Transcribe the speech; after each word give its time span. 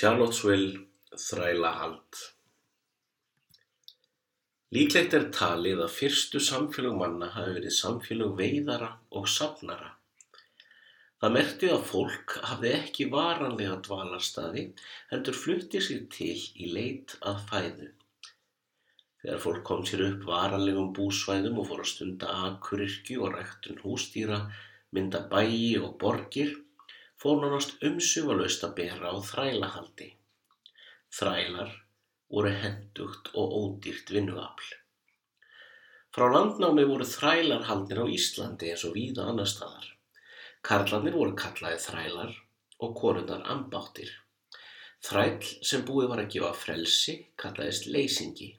Charlottesville 0.00 1.18
þrælahald 1.20 2.18
Líklegt 4.72 5.16
er 5.18 5.26
talið 5.36 5.82
að 5.84 5.90
fyrstu 5.92 6.40
samfélög 6.46 6.94
manna 6.96 7.26
hafi 7.34 7.52
verið 7.58 7.74
samfélög 7.76 8.30
veiðara 8.38 8.88
og 9.20 9.26
safnara. 9.28 9.90
Það 11.20 11.34
merkti 11.34 11.68
að 11.74 11.84
fólk 11.90 12.38
hafði 12.48 12.72
ekki 12.78 13.08
varanlega 13.12 13.76
dvalarstaði 13.90 14.64
heldur 15.10 15.38
flutti 15.42 15.84
sig 15.84 16.08
til 16.16 16.38
í 16.38 16.70
leit 16.78 17.18
að 17.20 17.44
fæðu. 17.52 17.90
Þegar 19.20 19.44
fólk 19.44 19.62
kom 19.68 19.84
sér 19.90 20.06
upp 20.06 20.26
varanlegum 20.32 20.94
búsvæðum 20.96 21.60
og 21.60 21.68
fór 21.74 21.84
að 21.84 21.92
stunda 21.92 22.32
akuryrkju 22.48 23.20
og 23.26 23.36
ræktun 23.36 23.84
hústýra, 23.84 24.46
mynda 24.96 25.26
bæi 25.28 25.76
og 25.82 25.98
borgir, 26.00 26.56
fór 27.20 27.40
nánast 27.42 27.76
umsumalaust 27.84 28.64
að 28.64 28.76
bera 28.78 29.12
á 29.12 29.16
þrælahaldi. 29.30 30.08
Þrælar 31.12 31.72
voru 32.32 32.52
hendugt 32.62 33.28
og 33.34 33.56
ódýrt 33.60 34.12
vinnuafl. 34.14 34.70
Frá 36.14 36.26
landnámi 36.32 36.86
voru 36.88 37.06
þrælar 37.06 37.66
haldnir 37.68 38.00
á 38.02 38.06
Íslandi 38.08 38.70
eins 38.72 38.86
og 38.88 38.96
víða 38.96 39.28
annar 39.30 39.50
staðar. 39.50 39.86
Karlarnir 40.66 41.14
voru 41.18 41.36
kallaði 41.38 41.82
þrælar 41.84 42.32
og 42.80 42.96
konundar 42.96 43.44
ambáttir. 43.52 44.10
Þræll 45.04 45.44
sem 45.64 45.84
búið 45.86 46.10
var 46.12 46.24
að 46.24 46.32
gefa 46.34 46.50
frelsi 46.56 47.14
kallaðist 47.40 47.86
leysingi. 47.88 48.50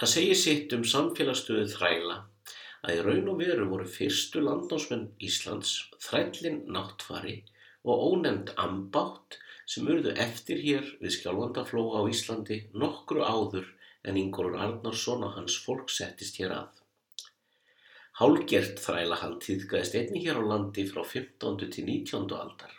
Það 0.00 0.10
segir 0.10 0.38
sitt 0.40 0.72
um 0.76 0.84
samfélagsstöðu 0.90 1.68
þræla 1.76 2.16
að 2.84 2.98
í 2.98 3.04
raun 3.06 3.30
og 3.32 3.40
veru 3.40 3.66
voru 3.70 3.88
fyrstu 3.88 4.42
landnámsmenn 4.44 5.06
Íslands 5.28 5.72
þrællin 6.06 6.60
náttfari 6.76 7.38
og 7.84 8.04
ónefnd 8.10 8.52
ambátt 8.60 9.38
sem 9.72 9.88
urðu 9.88 10.12
eftir 10.26 10.60
hér 10.60 10.90
við 11.00 11.14
skjálfandaflóa 11.16 12.04
á 12.04 12.10
Íslandi 12.12 12.58
nokkru 12.84 13.24
áður 13.24 13.70
en 14.04 14.20
Ingólfur 14.20 14.60
Arnarsson 14.60 15.24
og 15.24 15.36
hans 15.38 15.56
fólk 15.64 15.92
settist 15.92 16.40
hér 16.40 16.52
að. 16.58 16.82
Hálgert 18.20 18.78
þrælahald 18.84 19.40
tíðgæðist 19.42 19.96
einni 19.98 20.20
hér 20.26 20.38
á 20.38 20.44
landi 20.52 20.84
frá 20.90 21.00
15. 21.02 21.64
til 21.64 21.86
19. 21.88 22.28
aldar. 22.36 22.74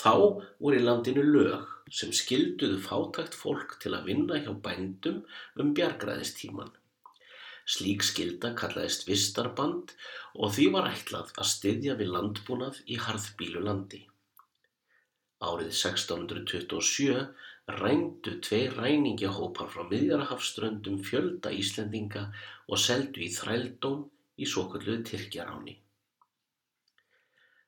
Þá 0.00 0.14
voru 0.58 0.80
í 0.80 0.82
landinu 0.82 1.22
lög 1.22 1.68
sem 1.92 2.10
skilduðu 2.16 2.80
fátækt 2.82 3.36
fólk 3.38 3.76
til 3.84 3.92
að 3.94 4.08
vinna 4.08 4.40
hjá 4.40 4.50
bændum 4.64 5.20
um 5.60 5.70
bjargræðistíman. 5.76 6.72
Slík 7.64 8.04
skilda 8.04 8.50
kallaðist 8.60 9.06
vistarband 9.08 9.94
og 10.34 10.52
því 10.56 10.66
var 10.74 10.90
ætlað 10.90 11.30
að 11.40 11.50
styðja 11.52 11.94
við 12.00 12.10
landbúnað 12.16 12.80
í 12.84 12.98
harðbílu 13.00 13.62
landi. 13.64 14.02
Árið 15.44 15.70
1627 15.72 17.22
rændu 17.80 18.34
tvei 18.44 18.68
ræningjahópar 18.74 19.70
frá 19.72 19.86
miðjarahafströndum 19.88 21.00
fjölda 21.08 21.52
Íslendinga 21.56 22.26
og 22.68 22.80
seldu 22.80 23.24
í 23.24 23.30
þrældóm 23.32 24.04
í 24.36 24.48
svo 24.48 24.66
kalluðu 24.72 25.00
Tyrkjaráni. 25.08 25.78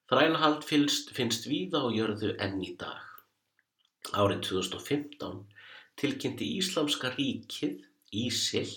Þrælahald 0.07 0.63
finnst, 0.69 1.11
finnst 1.17 1.49
víða 1.51 1.83
á 1.83 1.89
jörðu 1.91 2.35
enn 2.39 2.61
í 2.63 2.75
dag. 2.79 3.01
Árið 4.13 4.45
2015 4.53 5.41
tilkynnti 5.99 6.47
Íslamska 6.61 7.11
ríkið, 7.17 7.81
Ísil, 8.15 8.69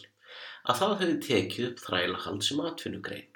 að 0.70 0.80
það 0.80 0.96
hefði 1.02 1.18
tekið 1.26 1.68
upp 1.68 1.80
þrælahald 1.84 2.44
sem 2.46 2.60
atvinnugrein. 2.70 3.30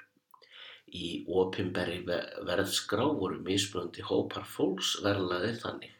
Í 0.94 1.08
opimberi 1.40 1.96
verðskrá 2.06 3.06
voru 3.20 3.40
mismunandi 3.48 4.04
hópar 4.10 4.44
fólks 4.46 4.92
verlaðið 5.02 5.56
þannig. 5.64 5.96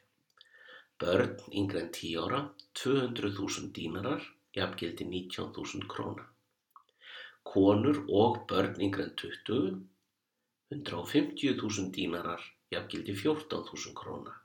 Börn 1.03 1.33
yngre 1.61 1.83
en 1.83 1.91
10 1.97 2.21
ára, 2.27 2.41
200.000 2.79 3.73
dínarar, 3.75 4.23
jafngildi 4.55 5.09
19.000 5.11 5.89
króna. 5.91 6.29
Konur 7.43 8.05
og 8.23 8.45
börn 8.51 8.79
yngre 8.87 9.09
en 9.09 9.19
20 9.25 9.83
150.000 10.75 11.91
dínarar 11.99 12.47
jafngildi 12.71 13.19
14.000 13.25 13.99
króna. 13.99 14.39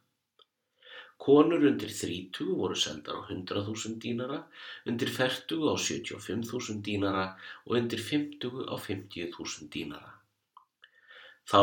Konur 1.20 1.66
undir 1.70 1.92
30 1.92 2.54
voru 2.60 2.78
seldar 2.80 3.18
á 3.20 3.22
100.000 3.28 3.98
dínara, 4.04 4.40
undir 4.88 5.12
40 5.16 5.66
á 5.68 5.76
75.000 5.76 6.80
dínara 6.88 7.26
og 7.66 7.76
undir 7.82 8.00
50 8.00 8.64
á 8.72 8.76
50.000 8.88 9.68
dínara. 9.76 10.14
Þá 11.50 11.62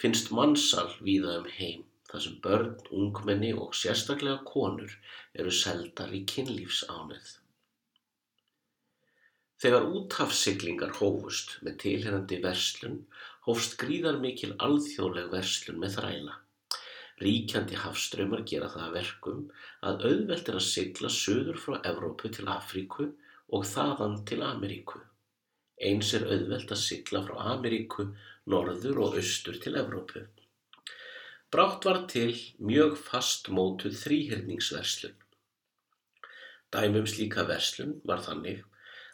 finnst 0.00 0.30
mannsal 0.38 0.88
víða 1.04 1.38
um 1.42 1.48
heim 1.58 1.84
þar 2.10 2.22
sem 2.26 2.34
börn, 2.42 2.74
ungmenni 2.94 3.48
og 3.58 3.72
sérstaklega 3.74 4.44
konur 4.50 4.92
eru 5.34 5.52
seldar 5.60 6.12
í 6.14 6.20
kynlífsánið. 6.32 7.32
Þegar 9.64 9.88
úthafssiglingar 9.98 10.94
hófust 11.00 11.56
með 11.66 11.78
tilherandi 11.84 12.38
verslun 12.46 13.00
hófst 13.48 13.76
gríðarmikil 13.82 14.54
alþjóðleg 14.68 15.30
verslun 15.34 15.82
með 15.82 15.98
þræla. 15.98 16.38
Ríkjandi 17.22 17.76
hafstraumar 17.78 18.42
gera 18.50 18.68
það 18.72 18.86
að 18.88 18.94
verkum 18.98 19.42
að 19.88 20.06
auðvelt 20.08 20.48
er 20.50 20.56
að 20.58 20.68
sigla 20.68 21.10
söður 21.16 21.60
frá 21.62 21.76
Evrópu 21.90 22.30
til 22.34 22.46
Afríku 22.50 23.06
og 23.54 23.66
þaðan 23.70 24.16
til 24.26 24.40
Ameríku. 24.42 24.98
Eins 25.78 26.10
er 26.18 26.26
auðvelt 26.26 26.74
að 26.74 26.82
sigla 26.82 27.22
frá 27.26 27.36
Ameríku, 27.52 28.08
norður 28.50 29.00
og 29.06 29.18
austur 29.20 29.60
til 29.62 29.76
Evrópu. 29.78 30.24
Brátt 31.54 31.86
var 31.86 32.02
til 32.10 32.32
mjög 32.58 32.98
fastmótuð 32.98 33.94
þrýhyrningsverslun. 34.00 35.14
Dæmum 36.74 37.06
slíka 37.06 37.46
verslun 37.46 38.00
var 38.02 38.24
þannig 38.26 38.64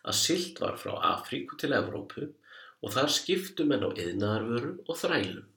að 0.09 0.21
silt 0.23 0.61
var 0.65 0.81
frá 0.81 0.95
Afríku 1.11 1.61
til 1.61 1.75
Evrópu 1.77 2.31
og 2.81 2.95
þar 2.95 3.13
skiptu 3.13 3.69
menn 3.69 3.85
á 3.85 3.93
iðnaðarvöru 3.93 4.79
og 4.89 4.97
þrælum. 4.97 5.50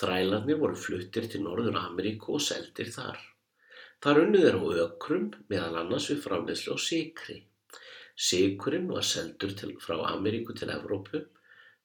Þrælarnir 0.00 0.58
voru 0.60 0.78
fluttir 0.78 1.28
til 1.30 1.42
Norður 1.44 1.76
Ameríku 1.82 2.36
og 2.38 2.44
seldir 2.44 2.90
þar. 2.94 3.18
Þar 4.02 4.20
unnið 4.24 4.46
er 4.48 4.56
á 4.58 4.64
ökrum 4.86 5.28
meðal 5.52 5.80
annars 5.82 6.08
við 6.10 6.22
framleyslu 6.24 6.74
á 6.74 6.78
sikri. 6.84 7.36
Sikurinn 8.28 8.88
var 8.90 9.06
seldur 9.06 9.52
til, 9.58 9.74
frá 9.84 9.98
Ameríku 10.10 10.56
til 10.58 10.72
Evrópu 10.74 11.22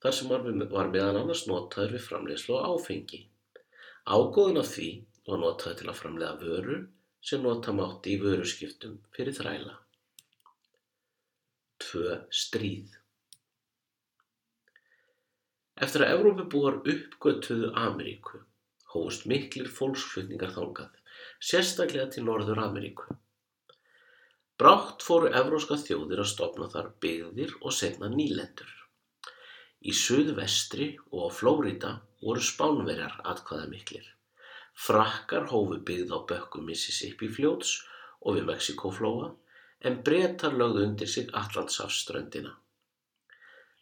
þar 0.04 0.16
sem 0.16 0.32
var, 0.32 0.46
var 0.72 0.92
meðal 0.94 1.22
annars 1.22 1.46
notaður 1.50 1.98
við 1.98 2.06
framleyslu 2.08 2.58
á 2.58 2.68
áfengi. 2.72 3.22
Ágóðun 4.08 4.62
af 4.64 4.72
því 4.74 4.90
var 5.28 5.44
notaður 5.44 5.82
til 5.82 5.90
að 5.92 6.00
framlega 6.02 6.40
vöru 6.42 6.80
sem 7.28 7.44
nota 7.44 7.76
mátti 7.76 8.16
í 8.16 8.22
vöruskiptum 8.24 9.02
fyrir 9.16 9.36
þræla. 9.36 9.76
2. 11.88 12.22
Stríð 12.34 12.97
Eftir 15.78 16.04
að 16.04 16.14
Evrópubúar 16.18 16.80
uppgötuðu 16.82 17.74
Ameríku 17.78 18.40
hófust 18.94 19.28
miklir 19.30 19.70
fólksflutningar 19.78 20.54
þangað, 20.56 20.92
sérstaklega 21.50 22.08
til 22.16 22.24
Norður 22.28 22.62
Ameríku. 22.64 23.18
Brátt 24.58 25.06
fóru 25.06 25.30
evróska 25.38 25.78
þjóðir 25.78 26.24
að 26.24 26.32
stopna 26.32 26.68
þar 26.74 26.90
byggðir 27.04 27.54
og 27.62 27.76
segna 27.78 28.10
nýlendur. 28.10 28.72
Í 29.86 29.94
suðvestri 29.94 30.88
og 31.12 31.28
á 31.28 31.36
Flórida 31.40 31.92
voru 32.24 32.42
spánverjar 32.42 33.20
atkvæða 33.34 33.68
miklir. 33.70 34.08
Frakkar 34.88 35.46
hófu 35.52 35.78
byggð 35.86 36.16
á 36.18 36.20
bökkum 36.32 36.66
Mississippi 36.70 37.30
fljóts 37.30 37.76
og 38.26 38.40
við 38.40 38.50
Mexikóflóa 38.50 39.30
en 39.86 40.02
breytar 40.08 40.58
lögðu 40.58 40.88
undir 40.88 41.12
sig 41.12 41.30
Allandsafströndina. 41.38 42.58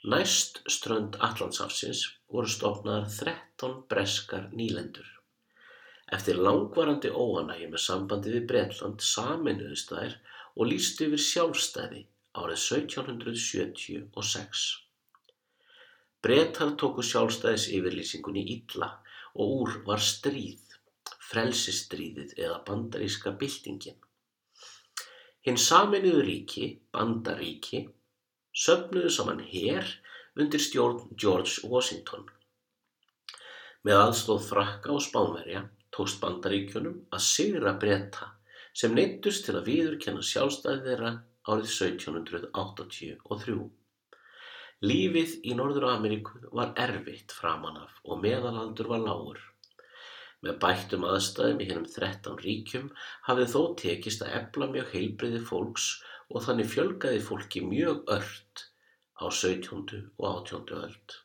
Næst 0.05 0.59
strönd 0.69 1.15
Atlantshafsins 1.25 2.03
voru 2.29 2.49
stofnaðar 2.53 3.07
þrettán 3.09 3.71
breskar 3.89 4.43
nýlendur. 4.53 5.07
Eftir 6.13 6.37
langvarandi 6.37 7.09
óánægi 7.09 7.71
með 7.71 7.81
sambandi 7.81 8.29
við 8.35 8.45
Bretland 8.51 9.01
sameinuðust 9.01 9.89
þær 9.95 10.13
og 10.53 10.69
lýstu 10.69 11.07
yfir 11.07 11.23
sjálfstæði 11.29 12.03
árið 12.37 12.59
1776. 12.67 14.67
Bretar 16.21 16.77
tóku 16.83 17.07
sjálfstæðis 17.09 17.67
yfirlýsingunni 17.79 18.45
illa 18.59 18.93
og 19.33 19.57
úr 19.57 19.75
var 19.89 20.05
stríð, 20.11 20.61
frelsistríðið 21.31 22.37
eða 22.45 22.61
bandaríska 22.69 23.33
byltingin. 23.41 23.97
Hinn 25.45 25.59
sameinuðu 25.61 26.21
ríki, 26.29 26.65
bandaríki, 26.93 27.87
söfnuðu 28.55 29.11
saman 29.11 29.43
her 29.51 29.89
undir 30.39 30.63
stjórn 30.63 31.15
George 31.19 31.67
Washington. 31.67 32.25
Með 33.85 34.01
aðstóð 34.01 34.47
frakka 34.49 34.93
og 34.95 35.03
spánverja 35.05 35.65
tókst 35.95 36.21
bandaríkjunum 36.23 37.01
að 37.13 37.25
sigra 37.27 37.75
bretta 37.79 38.31
sem 38.75 38.95
neittust 38.95 39.45
til 39.47 39.55
að 39.59 39.67
viðurkenna 39.69 40.23
sjálfstæði 40.25 40.83
þeirra 40.87 41.11
árið 41.45 41.67
1783. 41.71 43.59
Lífið 44.85 45.35
í 45.47 45.53
Norður 45.55 45.85
Ameríku 45.93 46.41
var 46.51 46.73
erfitt 46.81 47.31
framan 47.35 47.77
af 47.83 47.93
og 48.03 48.19
meðalaldur 48.23 48.89
var 48.91 49.05
lágur. 49.05 49.37
Með 50.43 50.59
bættum 50.61 51.05
aðstæðum 51.07 51.61
í 51.63 51.69
hennum 51.69 51.87
13 51.89 52.41
ríkjum 52.41 52.89
hafði 53.29 53.45
þó 53.53 53.61
tekist 53.81 54.25
að 54.25 54.35
efla 54.41 54.67
mjög 54.73 54.91
heilbriði 54.93 55.39
fólks 55.47 55.87
og 55.95 56.14
þannig 56.33 56.71
fjölgaði 56.71 57.21
fólki 57.21 57.61
mjög 57.65 58.03
ört 58.15 58.65
á 59.21 59.25
17. 59.29 60.11
og 60.17 60.25
18. 60.31 60.73
öld. 60.81 61.15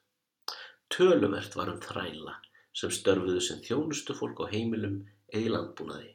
Töluvert 0.91 1.57
var 1.57 1.73
um 1.73 1.81
þræla 1.81 2.37
sem 2.77 2.93
störfuðu 2.95 3.41
sem 3.45 3.61
þjónustu 3.65 4.15
fólk 4.19 4.43
á 4.45 4.53
heimilum 4.53 5.01
eða 5.33 5.55
landbúnaði. 5.57 6.11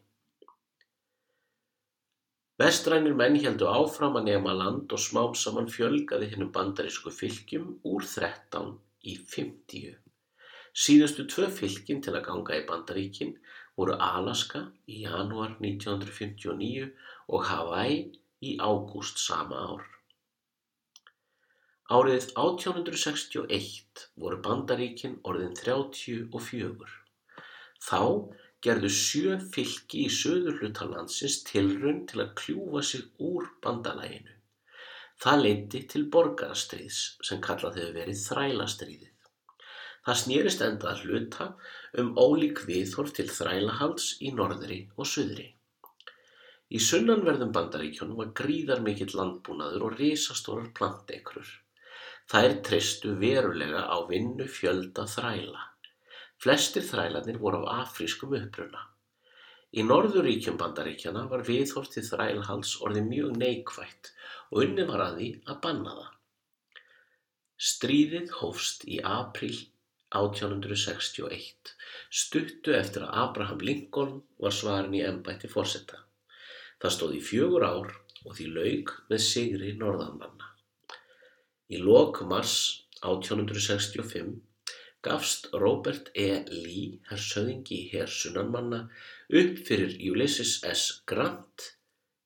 Vestrænir 2.62 3.16
menn 3.20 3.36
heldu 3.44 3.68
áfram 3.68 4.16
að 4.16 4.30
nema 4.30 4.54
land 4.56 4.94
og 4.96 5.02
smám 5.04 5.34
saman 5.36 5.68
fjölgaði 5.72 6.30
hinnum 6.32 6.54
bandarísku 6.56 7.12
fylgjum 7.12 7.74
úr 7.84 8.06
13 8.08 8.70
í 9.12 9.16
50. 9.34 9.98
Síðustu 10.86 11.26
tvö 11.32 11.50
fylgin 11.58 12.00
til 12.06 12.14
að 12.16 12.26
ganga 12.30 12.56
í 12.60 12.64
bandaríkin 12.70 13.34
voru 13.76 13.98
Alaska 14.00 14.62
í 14.88 15.02
janúar 15.04 15.58
1959 15.60 16.88
og 17.28 17.44
Hawaii 17.50 18.00
í 18.52 18.56
ágúst 18.62 19.22
sama 19.22 19.62
ár. 19.72 19.84
Árið 21.96 22.32
1861 22.42 24.06
voru 24.22 24.40
bandaríkin 24.46 25.20
orðin 25.30 25.54
34. 25.60 26.94
Þá 27.86 28.02
gerðu 28.66 28.90
sjö 28.90 29.36
fylki 29.54 30.06
í 30.08 30.14
suðurhluta 30.20 30.88
landsins 30.90 31.44
tilraun 31.46 32.06
til 32.10 32.24
að 32.24 32.32
kljúfa 32.40 32.82
sig 32.90 33.04
úr 33.22 33.52
bandalæginu. 33.62 34.34
Það 35.22 35.44
leiddi 35.44 35.82
til 35.92 36.04
borgarastríðs 36.16 37.02
sem 37.28 37.44
kallað 37.44 37.78
hefur 37.80 38.00
verið 38.00 38.24
þrælastríðið. 38.24 39.12
Það 40.06 40.20
snýrist 40.22 40.62
enda 40.62 40.90
að 40.92 41.06
hluta 41.06 41.46
um 42.02 42.12
ólík 42.18 42.66
viðhorf 42.68 43.14
til 43.18 43.30
þrælahalds 43.30 44.16
í 44.22 44.34
norðri 44.38 44.82
og 44.98 45.08
suðri. 45.10 45.55
Í 46.74 46.80
sunnanverðum 46.82 47.52
bandaríkjónum 47.54 48.18
var 48.22 48.32
gríðar 48.40 48.82
mikill 48.86 49.12
landbúnaður 49.14 49.84
og 49.90 50.00
risastórar 50.00 50.72
plantekrur. 50.78 51.46
Þær 52.32 52.56
tristu 52.66 53.14
verulega 53.22 53.84
á 53.86 53.98
vinnu 54.10 54.48
fjölda 54.50 55.06
þræla. 55.06 55.62
Flestir 56.42 56.84
þrælarnir 56.88 57.38
voru 57.44 57.62
af 57.66 57.84
afrískum 57.86 58.34
uppruna. 58.40 58.82
Í 59.76 59.84
norðurríkjum 59.86 60.58
Bandaríkjanna 60.58 61.26
var 61.32 61.44
viðhorf 61.48 61.92
til 61.94 62.04
þrælhalds 62.08 62.74
orðið 62.88 63.08
mjög 63.12 63.38
neikvætt 63.42 64.12
og 64.50 64.62
unnið 64.64 64.92
var 64.92 65.04
að 65.06 65.18
því 65.20 65.30
að 65.52 65.62
banna 65.66 65.96
það. 66.00 66.12
Stríðið 67.70 68.34
hófst 68.40 68.88
í 68.88 69.02
apríl 69.12 69.58
1861, 70.16 71.76
stuttu 72.24 72.76
eftir 72.80 73.06
að 73.06 73.22
Abraham 73.26 73.62
Lincoln 73.70 74.18
var 74.40 74.56
svarin 74.56 74.96
í 74.96 75.04
embætti 75.06 75.52
forseta. 75.52 76.05
Það 76.86 76.94
stóð 76.94 77.14
í 77.18 77.20
fjögur 77.26 77.64
ár 77.66 77.94
og 78.30 78.34
því 78.38 78.44
lauk 78.54 78.92
með 79.10 79.22
sigri 79.26 79.70
norðanmanna. 79.74 80.50
Í 81.74 81.80
lok 81.82 82.20
mars 82.30 82.58
1865 83.02 84.36
gafst 85.08 85.50
Robert 85.64 86.12
E. 86.14 86.28
Lee, 86.52 87.00
hershöfðingi 87.10 87.80
í 87.80 87.88
her 87.96 88.14
sunnanmanna, 88.18 88.84
upp 89.42 89.64
fyrir 89.66 89.98
Ulysses 90.12 90.60
S. 90.62 90.86
Grant. 91.10 91.72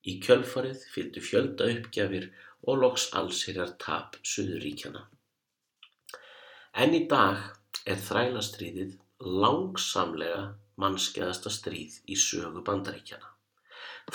Í 0.04 0.18
kjölfarið 0.28 0.84
fylgdu 0.92 1.24
fjölda 1.24 1.72
uppgjafir 1.78 2.28
og 2.68 2.84
loks 2.84 3.08
allsherjar 3.16 3.78
tap 3.80 4.20
Suðuríkjana. 4.28 5.08
En 6.84 7.00
í 7.00 7.06
dag 7.08 7.48
er 7.88 8.08
þrælastríðið 8.12 9.00
langsamlega 9.24 10.50
mannskeiðasta 10.84 11.56
stríð 11.62 12.02
í 12.12 12.20
sögu 12.20 12.68
bandaríkjana. 12.68 13.29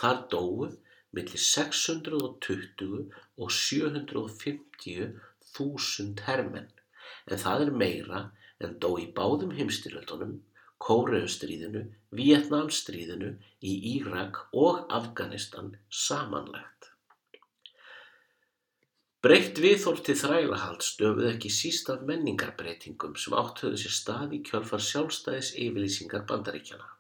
Þar 0.01 0.23
dóu 0.33 0.71
millir 1.15 1.43
620 1.49 2.97
og 3.39 3.53
750 3.59 5.13
þúsund 5.55 6.25
hermenn 6.29 6.73
en 7.31 7.41
það 7.45 7.67
er 7.67 7.77
meira 7.83 8.25
en 8.65 8.77
dó 8.83 8.91
í 9.01 9.07
báðum 9.17 9.55
heimstyrjöldunum, 9.59 10.39
Kóreustríðinu, 10.85 11.85
Vietnamstríðinu, 12.19 13.31
í 13.65 13.73
Írak 13.95 14.41
og 14.53 14.83
Afganistan 14.93 15.73
samanlegt. 15.89 16.91
Breytt 19.25 19.57
viðhorf 19.65 20.03
til 20.05 20.19
þrælahald 20.21 20.85
stöfuð 20.85 21.31
ekki 21.31 21.49
síst 21.49 21.89
af 21.95 22.03
menningarbreytingum 22.05 23.15
sem 23.17 23.37
áttöðu 23.39 23.81
sér 23.81 23.95
stað 23.99 24.35
í 24.37 24.43
kjölfar 24.45 24.85
sjálfstæðis 24.85 25.55
yfirlýsingar 25.65 26.27
bandaríkjana. 26.29 26.94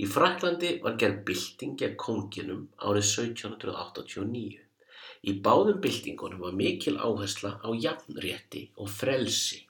Í 0.00 0.06
Fraklandi 0.08 0.68
var 0.80 0.94
gerð 1.00 1.18
bylting 1.28 1.74
gegn 1.80 1.96
konginum 2.00 2.60
árið 2.88 3.04
1789. 3.08 4.60
Í 5.28 5.32
báðum 5.44 5.80
byltingunum 5.84 6.40
var 6.46 6.54
mikil 6.56 6.94
áhersla 6.96 7.58
á 7.60 7.68
jafnrétti 7.76 8.62
og 8.80 8.88
frelsi. 8.88 9.60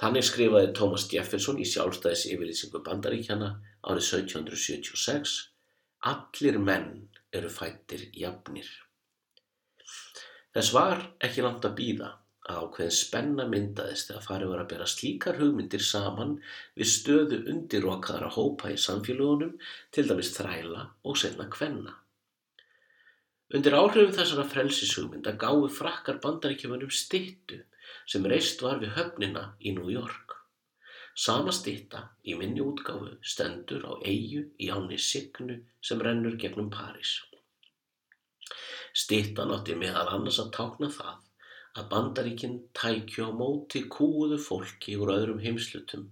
Þannig 0.00 0.24
skrifaði 0.30 0.72
Thomas 0.78 1.04
Jefferson 1.12 1.60
í 1.60 1.66
sjálfstæðisyfirlýsingu 1.68 2.80
Bandaríkjanna 2.86 3.50
árið 3.84 4.08
1776: 4.22 5.36
Allir 6.08 6.58
menn 6.70 6.90
eru 7.36 7.52
fæddir 7.52 8.08
jafnir. 8.16 8.70
Þess 10.56 10.72
var 10.72 11.04
ekki 11.20 11.44
langt 11.44 11.68
að 11.68 11.76
bíða 11.82 12.10
að 12.44 12.60
ákveðin 12.60 12.94
spenna 12.98 13.44
myndaðist 13.48 14.10
þegar 14.10 14.24
farið 14.26 14.50
var 14.52 14.62
að 14.62 14.70
bera 14.72 14.86
slíkar 14.92 15.38
hugmyndir 15.40 15.84
saman 15.84 16.34
við 16.76 16.90
stöðu 16.92 17.38
undirokaðara 17.52 18.30
hópa 18.36 18.72
í 18.74 18.80
samfélagunum, 18.80 19.54
til 19.90 20.04
dæmis 20.08 20.32
þræla 20.36 20.88
og 21.08 21.20
senna 21.20 21.48
kvenna. 21.52 21.94
Undir 23.54 23.76
áhrifum 23.78 24.12
þessara 24.16 24.44
frelsishugmynda 24.50 25.36
gáfu 25.40 25.70
frakkar 25.72 26.20
bandaríkjumunum 26.20 26.92
styttu 26.92 27.62
sem 28.08 28.24
reist 28.28 28.62
var 28.64 28.80
við 28.82 28.96
höfnina 28.98 29.44
í 29.60 29.72
New 29.76 29.92
York. 29.92 30.36
Sama 31.14 31.52
stytta 31.54 32.00
í 32.26 32.34
minni 32.36 32.60
útgáfu 32.64 33.14
stendur 33.22 33.84
á 33.86 33.92
eigu 34.02 34.48
í 34.58 34.72
áni 34.74 34.98
Signu 34.98 35.60
sem 35.80 36.00
rennur 36.02 36.34
gegnum 36.40 36.72
París. 36.72 37.20
Styttan 38.94 39.52
átti 39.54 39.76
meðal 39.78 40.08
annars 40.16 40.40
að 40.42 40.50
tákna 40.56 40.90
það 40.90 41.22
að 41.78 41.88
bandaríkinn 41.92 42.58
tækju 42.78 43.26
á 43.26 43.30
móti 43.34 43.84
kúuðu 43.94 44.38
fólki 44.48 44.94
úr 45.00 45.14
öðrum 45.16 45.40
heimslutum 45.42 46.04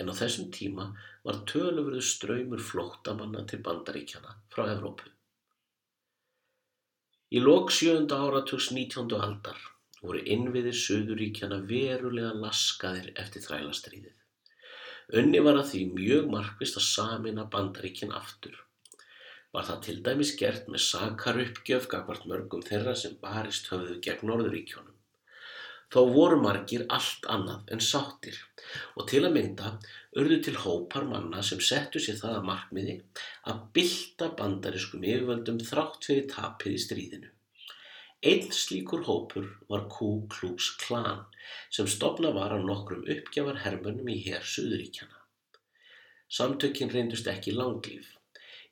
en 0.00 0.10
á 0.10 0.14
þessum 0.20 0.48
tíma 0.54 0.86
var 1.26 1.42
tölufurðu 1.50 2.00
ströymur 2.04 2.62
flóttamanna 2.70 3.44
til 3.50 3.60
bandaríkjana 3.66 4.38
frá 4.54 4.64
Evrópu. 4.72 5.10
Í 7.34 7.40
lok 7.42 7.72
sjöunda 7.74 8.20
áratugs 8.24 8.70
19. 8.72 9.14
aldar 9.26 9.60
voru 10.00 10.20
innviðir 10.34 10.76
Suðurríkjanna 10.78 11.62
verulega 11.68 12.34
laskaðir 12.36 13.12
eftir 13.20 13.44
þrælastríðið. 13.46 14.14
Unni 15.20 15.40
var 15.44 15.58
að 15.60 15.70
því 15.72 15.80
mjög 15.96 16.30
markvist 16.32 16.78
að 16.80 16.86
samina 16.88 17.46
bandaríkinn 17.52 18.14
aftur. 18.16 18.56
Var 19.54 19.68
það 19.68 19.82
til 19.86 19.96
dæmis 20.06 20.32
gert 20.38 20.70
með 20.72 20.84
sakaruppgjöf 20.88 21.88
gagvart 21.92 22.24
mörgum 22.30 22.64
þeirra 22.64 22.94
sem 22.98 23.16
barist 23.22 23.68
höfðu 23.72 24.00
gegn 24.06 24.30
Norðuríkjónum. 24.30 24.93
Þó 25.94 26.00
voru 26.10 26.40
margir 26.42 26.82
allt 26.96 27.26
annað 27.30 27.68
en 27.74 27.82
sáttir 27.88 28.40
og 28.98 29.06
til 29.10 29.20
að 29.22 29.36
mynda 29.36 29.68
urðu 30.18 30.40
til 30.42 30.54
hópar 30.64 31.06
manna 31.06 31.42
sem 31.46 31.60
settu 31.62 32.02
sér 32.02 32.18
það 32.18 32.38
að 32.38 32.48
markmiði 32.48 32.96
að 33.52 33.60
bylta 33.78 34.30
bandarískum 34.40 35.06
yfirvöldum 35.06 35.62
þrátt 35.68 36.08
fyrir 36.08 36.26
tapið 36.32 36.74
í 36.74 36.82
stríðinu. 36.86 37.30
Einn 38.24 38.50
slíkur 38.56 39.06
hópur 39.06 39.46
var 39.70 39.86
Ku 39.94 40.10
Klux 40.34 40.72
Klan 40.82 41.22
sem 41.78 41.86
stofnað 41.94 42.38
var 42.40 42.56
af 42.58 42.66
nokkrum 42.66 43.06
uppgjafarhermönnum 43.14 44.10
í 44.16 44.18
her 44.26 44.42
Suðuríkjana. 44.56 45.18
Samtökin 46.26 46.90
reyndust 46.90 47.30
ekki 47.30 47.54
langlýf. 47.54 48.08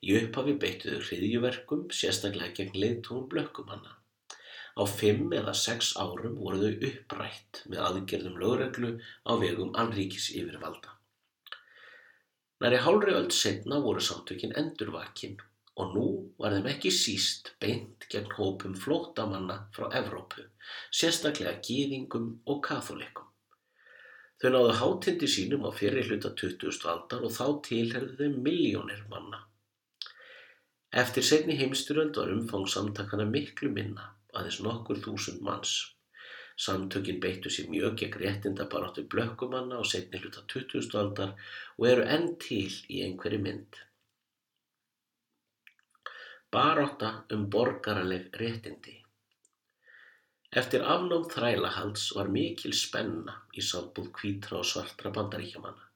Í 0.03 0.17
upphafi 0.19 0.59
beittuðu 0.59 1.03
hriðjuverkum 1.07 1.85
sérstaklega 1.95 2.57
gegn 2.57 2.81
leiðtónum 2.83 3.29
blökkumanna. 3.31 3.99
Á 4.73 4.83
fimm 4.89 5.33
eða 5.37 5.53
sex 5.53 5.93
árum 6.01 6.39
voru 6.41 6.61
þau 6.63 6.87
upprætt 6.89 7.61
með 7.69 7.83
aðgerðum 7.87 8.39
lögreglu 8.41 8.91
á 9.29 9.31
vegum 9.43 9.73
anríkis 9.77 10.31
yfirvalda. 10.33 10.95
Næri 12.63 12.79
hálfri 12.85 13.13
öll 13.19 13.31
setna 13.35 13.81
voru 13.83 14.01
samtökin 14.01 14.55
endurvakinn 14.59 15.37
og 15.81 15.93
nú 15.95 16.05
var 16.39 16.53
þeim 16.55 16.69
ekki 16.71 16.91
síst 16.93 17.51
beint 17.61 18.05
gegn 18.09 18.33
hópum 18.37 18.75
flóttamanna 18.77 19.57
frá 19.75 19.87
Evrópu, 19.99 20.45
sérstaklega 20.93 21.57
gýðingum 21.65 22.29
og 22.49 22.61
katholikum. 22.65 23.29
Þau 24.41 24.49
náðu 24.53 24.73
hátindi 24.79 25.29
sínum 25.29 25.65
á 25.65 25.71
fyrir 25.73 26.09
hluta 26.09 26.33
20. 26.39 26.81
aldar 26.93 27.25
og 27.25 27.33
þá 27.33 27.45
tilherðu 27.67 28.17
þeim 28.21 28.39
miljónir 28.45 29.05
manna. 29.09 29.39
Eftir 31.03 31.25
setni 31.25 31.55
heimstyröld 31.57 32.17
var 32.19 32.33
umfang 32.33 32.67
samtakana 32.69 33.25
miklu 33.25 33.71
minna, 33.73 34.11
aðeins 34.33 34.59
nokkur 34.65 35.01
þúsund 35.05 35.43
manns. 35.47 35.75
Samtökin 36.65 37.21
beittu 37.21 37.49
sér 37.49 37.69
mjög 37.69 37.95
gegn 38.01 38.19
réttindabaráttu 38.21 39.05
blökkumanna 39.09 39.79
á 39.81 39.83
seinni 39.85 40.21
hluta 40.21 40.43
20. 40.53 40.97
aldar 41.01 41.33
og 41.77 41.87
eru 41.89 42.03
enn 42.15 42.35
til 42.47 42.69
í 42.89 43.01
einhverri 43.05 43.39
mynd. 43.47 43.79
Barátta 46.53 47.15
um 47.33 47.47
borgaraleg 47.49 48.29
réttindi 48.37 48.99
Eftir 50.61 50.83
afnám 50.85 51.23
þrælahalds 51.33 52.01
var 52.13 52.27
mikil 52.33 52.75
spenna 52.77 53.33
í 53.57 53.61
sambúð 53.65 54.11
hvítra 54.19 54.59
og 54.59 54.67
svartra 54.69 55.09
bandaríkjamanna, 55.15 55.87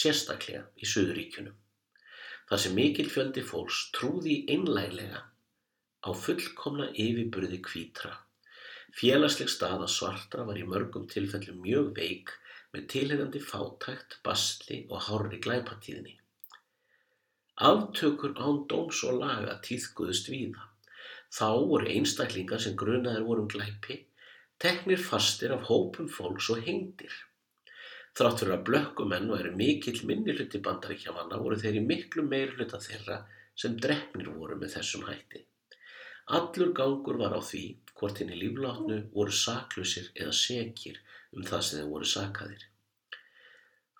sérstaklega 0.00 0.62
í 0.80 0.88
Suðuríkjunum, 0.88 1.58
þar 2.48 2.62
sem 2.62 2.76
mikil 2.78 3.10
fjöldi 3.12 3.44
fólks 3.44 3.82
trúði 3.98 4.38
einlæglega 4.54 5.20
á 6.06 6.10
fullkomna 6.14 6.86
yfirburði 6.94 7.58
hvítra. 7.66 8.12
Félagsleg 8.96 9.50
staða 9.52 9.88
svartra 9.90 10.44
var 10.48 10.58
í 10.60 10.64
mörgum 10.64 11.08
tilfellum 11.10 11.58
mjög 11.64 11.90
veik 11.98 12.30
með 12.72 12.86
tilherjandi 12.92 13.42
fátækt, 13.42 14.20
basli 14.24 14.84
og 14.88 15.02
hárri 15.08 15.40
glæpatíðni. 15.42 16.14
Aftökur 17.56 18.36
án 18.36 18.62
dóms 18.70 19.02
og 19.08 19.18
laga 19.22 19.56
tíðkuðust 19.64 20.30
víða. 20.32 20.66
Þá 21.32 21.48
voru 21.70 21.88
einstaklingar 21.92 22.62
sem 22.62 22.76
grunaðir 22.78 23.24
voru 23.26 23.44
um 23.44 23.48
glæpi, 23.52 23.96
teknir 24.62 25.00
fastir 25.00 25.54
af 25.56 25.66
hópum 25.70 26.08
fólks 26.12 26.50
og 26.54 26.62
hengdir. 26.68 27.12
Þrátt 28.16 28.40
fyrir 28.40 28.54
að 28.54 28.64
blökkumenn 28.68 29.32
væri 29.32 29.50
mikill 29.56 29.98
minnihluti 30.08 30.60
bandaríkjamanna 30.64 31.40
voru 31.42 31.58
þeir 31.60 31.80
í 31.80 31.84
miklu 31.84 32.24
meirhluta 32.28 32.80
þeirra 32.80 33.18
sem 33.56 33.76
drefnir 33.80 34.30
voru 34.36 34.56
með 34.60 34.78
þessum 34.78 35.04
hætti. 35.08 35.42
Allur 36.26 36.72
gangur 36.74 37.20
var 37.22 37.36
á 37.38 37.40
því 37.48 37.64
hvort 37.98 38.18
henni 38.18 38.36
líflátnu 38.40 38.96
voru 39.12 39.34
saklusir 39.40 40.08
eða 40.14 40.32
sekir 40.38 40.96
um 41.32 41.44
það 41.46 41.62
sem 41.66 41.78
þeir 41.78 41.92
voru 41.92 42.08
sakaðir. 42.12 42.64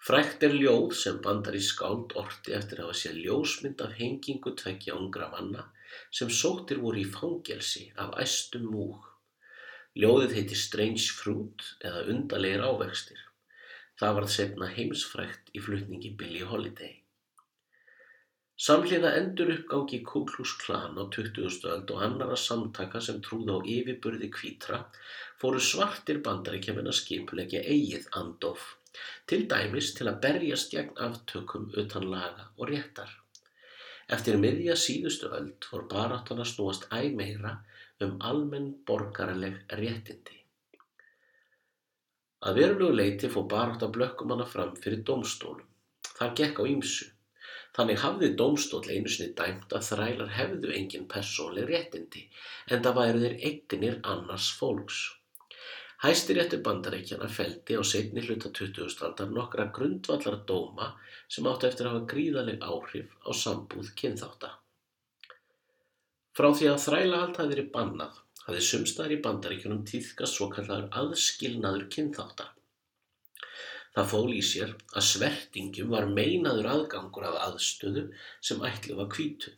Frækt 0.06 0.42
er 0.46 0.56
ljóð 0.58 0.96
sem 1.02 1.20
bandar 1.22 1.58
í 1.58 1.62
skáld 1.68 2.16
orti 2.22 2.56
eftir 2.58 2.82
að 2.82 2.90
hafa 2.90 2.98
séð 3.02 3.22
ljósmynd 3.26 3.86
af 3.86 3.94
hengingu 4.00 4.52
tveggja 4.58 4.98
ungra 4.98 5.30
manna 5.36 5.64
sem 6.18 6.34
sóttir 6.40 6.82
voru 6.82 7.04
í 7.04 7.08
fangelsi 7.14 7.86
af 8.04 8.18
æstum 8.26 8.68
múg. 8.74 9.06
Ljóðið 9.94 10.36
heiti 10.40 10.58
Strange 10.66 11.08
Fruit 11.20 11.70
eða 11.80 12.04
undarlegir 12.12 12.66
ávextir. 12.66 13.22
Það 14.02 14.18
varð 14.18 14.34
sefna 14.34 14.74
heimsfrækt 14.74 15.54
í 15.54 15.62
flutningi 15.62 16.16
Billie 16.18 16.50
Holiday. 16.50 17.05
Samhliða 18.64 19.10
endur 19.18 19.50
uppgangi 19.52 19.98
Ku 20.08 20.22
Klux 20.24 20.54
Klan 20.62 20.94
á 20.96 21.04
20. 21.12 21.64
öld 21.68 21.90
og 21.92 22.02
annara 22.04 22.36
samtaka 22.40 23.02
sem 23.04 23.18
trúða 23.20 23.58
á 23.60 23.68
yfirburði 23.68 24.30
hvítra 24.32 24.78
fóru 25.42 25.58
svartir 25.60 26.22
bandaríkjaman 26.24 26.86
að 26.88 26.96
skipulegja 26.98 27.60
eigið 27.60 28.06
andof, 28.20 28.62
til 29.28 29.42
dæmis 29.50 29.90
til 29.98 30.06
að 30.08 30.22
berjast 30.22 30.72
gegn 30.72 30.96
aftökum 31.06 31.66
utan 31.82 32.06
laga 32.14 32.46
og 32.56 32.70
réttar. 32.70 33.10
Eftir 34.16 34.40
miðja 34.40 34.76
síðustu 34.80 35.28
öld 35.36 35.68
fór 35.68 35.84
baráttan 35.90 36.40
að 36.40 36.48
snúast 36.54 36.86
æg 37.00 37.12
meira 37.18 37.52
um 38.06 38.14
almenn 38.30 38.70
borgaraleg 38.88 39.58
réttindi. 39.82 40.38
Að 42.48 42.62
verulegu 42.62 42.96
leiti 42.96 43.28
fór 43.36 43.44
barátta 43.52 43.90
blökkumanna 43.92 44.48
fram 44.48 44.72
fyrir 44.80 45.04
dómstólum. 45.04 45.68
Það 46.16 46.34
gekk 46.40 46.62
á 46.62 46.64
ýmsu. 46.72 47.10
Þannig 47.76 48.00
hafði 48.00 48.28
dómstóll 48.40 48.86
einu 48.88 49.10
sinni 49.12 49.34
dæmt 49.36 49.74
að 49.76 49.86
þrælar 49.90 50.32
hefðu 50.38 50.72
engin 50.78 51.04
persónleg 51.12 51.68
réttindi 51.68 52.22
en 52.72 52.82
það 52.86 52.98
væru 53.00 53.22
þeir 53.24 53.36
eignir 53.50 53.98
annars 54.14 54.48
fólks. 54.60 55.00
Hæstiréttur 56.04 56.62
bandaríkjana 56.64 57.28
feldi 57.32 57.76
á 57.76 57.82
seinni 57.90 58.24
hluta 58.24 58.52
20. 58.60 58.96
aldar 59.08 59.30
nokkra 59.32 59.68
grundvallar 59.78 60.38
dóma 60.48 60.90
sem 61.28 61.48
áttu 61.52 61.68
eftir 61.68 61.88
að 61.88 61.98
hafa 61.98 62.10
gríðaleg 62.14 62.64
áhrif 62.64 63.14
á 63.28 63.30
sambúð 63.44 63.92
kynþáta. 64.00 64.52
Frá 66.36 66.50
því 66.52 66.72
að 66.72 66.82
þrælahald 66.88 67.40
hafi 67.40 67.54
verið 67.54 67.72
bannað 67.76 68.20
hafði 68.46 68.66
sumstaðar 68.70 69.16
í 69.16 69.22
bandaríkjunum 69.24 69.86
tíðkast 69.88 70.36
svo 70.36 70.50
kallar 70.52 70.88
aðskilnaður 71.00 71.88
kynþáta. 71.92 72.52
Það 73.96 74.08
fól 74.10 74.32
í 74.36 74.40
sér 74.44 74.72
að 74.92 75.06
svertingjum 75.10 75.92
var 75.94 76.06
meinaður 76.16 76.66
aðgangur 76.68 77.24
af 77.30 77.38
aðstöðu 77.46 78.02
sem 78.44 78.60
ætli 78.68 78.96
var 78.98 79.08
hvítu. 79.14 79.54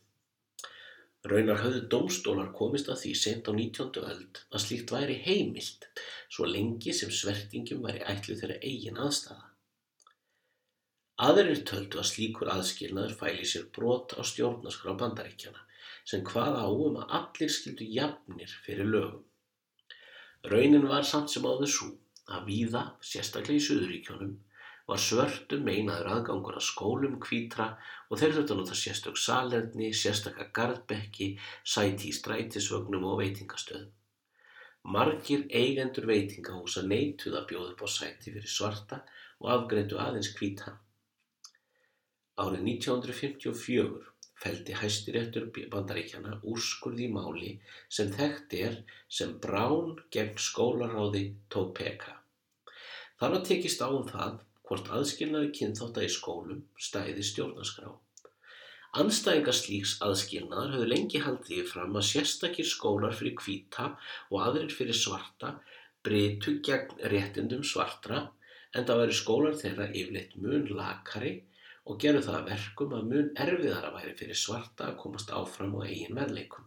Raunar 1.26 1.58
höfðu 1.64 1.80
dómstólar 1.90 2.52
komist 2.54 2.86
að 2.92 3.00
því 3.00 3.12
sent 3.18 3.50
á 3.50 3.52
19. 3.52 3.98
öld 4.12 4.40
að 4.54 4.62
slíkt 4.62 4.94
væri 4.94 5.16
heimilt 5.24 5.88
svo 6.30 6.46
lengi 6.46 6.94
sem 6.94 7.10
svertingjum 7.10 7.82
væri 7.82 8.04
ætli 8.14 8.38
þeirra 8.38 8.60
eigin 8.62 9.02
aðstæða. 9.02 9.48
Aðrir 11.26 11.64
töldu 11.66 11.98
að 11.98 12.10
slíkur 12.12 12.54
aðskilnaður 12.54 13.18
fæli 13.18 13.46
sér 13.50 13.66
brot 13.74 14.14
á 14.14 14.22
stjórnarskrá 14.22 14.94
bandaríkjana 15.00 15.64
sem 16.06 16.22
hvað 16.28 16.60
áum 16.62 17.00
að 17.02 17.16
allir 17.18 17.50
skildu 17.50 17.90
jafnir 17.90 18.54
fyrir 18.62 18.86
lögum. 18.86 19.24
Raunin 20.46 20.86
var 20.86 21.02
samt 21.02 21.34
sem 21.34 21.42
áður 21.42 21.72
svo 21.74 21.96
að 22.36 22.48
víða, 22.50 22.82
sérstaklega 23.00 23.60
í 23.60 23.64
Suðuríkjónum, 23.64 24.34
var 24.88 25.00
svörtum 25.04 25.66
meinaður 25.68 26.08
aðgangur 26.14 26.56
að 26.56 26.64
skólum 26.64 27.18
hvítra 27.20 27.68
og 28.08 28.20
þeir 28.20 28.34
þurftu 28.38 28.54
að 28.54 28.60
nota 28.62 28.76
sérstök 28.80 29.20
salerni, 29.20 29.90
sérstakka 29.92 30.48
gardbekki, 30.56 31.34
sæti 31.64 32.08
í 32.08 32.16
strætisvögnum 32.16 33.04
og 33.10 33.18
veitingastöðum. 33.20 33.90
Margir 34.88 35.44
eigendur 35.52 36.06
veitingahúsa 36.08 36.84
neituð 36.88 37.36
að 37.36 37.48
bjóða 37.50 37.72
upp 37.74 37.82
á 37.84 37.88
sæti 37.92 38.32
fyrir 38.32 38.48
svarta 38.48 39.02
og 39.42 39.50
afgreindu 39.54 39.98
aðeins 40.00 40.30
hvíta. 40.38 40.78
Árið 42.40 42.62
1954 42.72 44.14
feldi 44.38 44.76
hæstiréttur 44.78 45.50
bandaríkjana 45.72 46.38
úrskurði 46.52 47.10
máli 47.12 47.56
sem 47.90 48.12
þekkt 48.14 48.56
er 48.62 48.78
sem 49.18 49.34
Brán 49.42 49.98
gegn 50.14 50.38
skólaráði 50.48 51.24
Topeka. 51.50 52.17
Þar 53.18 53.34
var 53.34 53.46
tekist 53.48 53.80
á 53.82 53.88
um 53.90 54.04
það 54.06 54.36
hvort 54.68 54.90
aðskilnaði 54.94 55.48
kynþátta 55.58 56.04
í 56.04 56.10
skólum 56.12 56.60
stæði 56.88 57.24
stjórnarskrá. 57.26 57.88
Anstæðingar 59.00 59.56
slíks 59.56 59.96
aðskilnaðar 60.04 60.74
höfðu 60.74 60.88
lengi 60.92 61.20
haldið 61.24 61.66
fram 61.72 61.96
að 61.98 62.06
sérstakir 62.08 62.68
skólar 62.68 63.16
fyrir 63.16 63.36
hvíta 63.42 63.90
og 64.30 64.38
aðrir 64.44 64.72
fyrir 64.72 64.96
svarta 64.96 65.56
breytu 66.06 66.58
gegn 66.64 66.94
réttindum 67.12 67.66
svartra 67.66 68.22
en 68.72 68.86
það 68.88 69.02
væri 69.02 69.18
skólar 69.18 69.58
þeirra 69.60 69.90
yfirleitt 69.90 70.38
mun 70.40 70.66
lakari 70.78 71.34
og 71.88 72.00
gerðu 72.02 72.24
það 72.28 72.48
verkum 72.52 72.96
að 72.96 73.12
mun 73.12 73.30
erfiðara 73.44 73.92
væri 73.96 74.16
fyrir 74.16 74.40
svarta 74.46 74.88
að 74.88 74.98
komast 75.02 75.32
áfram 75.34 75.76
á 75.76 75.88
eigin 75.88 76.16
verðleikum. 76.16 76.64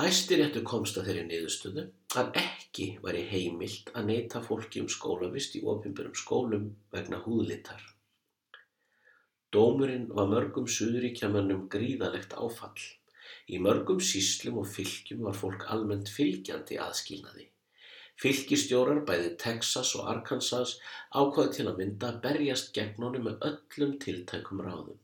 Hæstiréttur 0.00 0.64
komst 0.66 0.98
að 0.98 1.10
þeirri 1.10 1.26
niðurstöðu 1.28 1.84
að 2.18 2.38
ekki 2.40 2.63
væri 3.04 3.22
heimilt 3.30 3.90
að 3.94 4.08
neita 4.10 4.40
fólki 4.42 4.80
um 4.82 4.88
skólavist 4.90 5.54
í 5.58 5.60
opinberum 5.72 6.14
skólum 6.18 6.64
vegna 6.94 7.20
húðlitar. 7.22 7.82
Dómurinn 9.54 10.08
var 10.18 10.26
mörgum 10.32 10.66
suðuríkjamönnum 10.76 11.68
gríðalegt 11.70 12.34
áfall. 12.34 12.82
Í 13.46 13.60
mörgum 13.62 14.00
síslum 14.02 14.58
og 14.62 14.66
fylgjum 14.74 15.22
var 15.28 15.38
fólk 15.38 15.68
almennt 15.70 16.10
fylgjandi 16.10 16.80
aðskilnaði. 16.82 17.46
Fylgistjórar 18.18 19.02
bæði 19.06 19.30
Texas 19.44 19.94
og 19.98 20.10
Arkansas 20.10 20.76
ákvaði 21.14 21.56
til 21.56 21.70
að 21.70 21.80
mynda 21.82 22.10
að 22.10 22.20
berjast 22.26 22.74
gegn 22.74 23.06
honum 23.06 23.28
með 23.28 23.48
öllum 23.50 23.98
tiltækum 24.02 24.62
ráðum. 24.66 24.98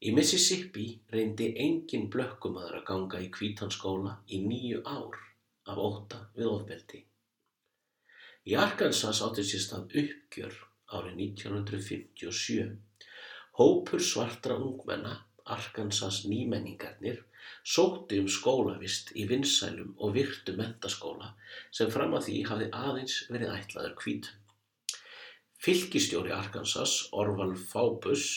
Í 0.00 0.16
Mississippi 0.16 0.86
reyndi 1.12 1.52
enginn 1.60 2.08
blökkumaður 2.12 2.80
að 2.80 2.86
ganga 2.92 3.20
í 3.20 3.28
hvítanskóla 3.36 4.22
í 4.32 4.40
níu 4.46 4.80
ár 4.88 5.20
af 5.70 5.78
óta 5.78 6.20
við 6.36 6.50
ofbeldi. 6.50 7.00
Í 8.50 8.56
Arkansas 8.58 9.20
átti 9.24 9.44
sér 9.46 9.62
stað 9.64 9.96
uppgjör 10.02 10.54
árið 10.96 11.18
1957. 11.24 12.70
Hópur 13.60 14.02
svartra 14.02 14.56
ungmenna, 14.56 15.12
Arkansas 15.56 16.22
nýmenningarnir, 16.30 17.20
sótti 17.74 18.20
um 18.22 18.28
skólavist 18.30 19.12
í 19.18 19.26
vinsælum 19.30 19.94
og 19.98 20.14
virtu 20.16 20.54
mentaskóla 20.58 21.32
sem 21.76 21.90
fram 21.94 22.14
að 22.16 22.26
því 22.28 22.36
hafði 22.50 22.68
aðeins 22.82 23.16
verið 23.32 23.54
ætlaður 23.56 23.96
hvítum. 24.02 24.36
Fylgistjóri 25.60 26.32
Arkansas, 26.32 26.94
Orval 27.12 27.52
Fábus, 27.72 28.28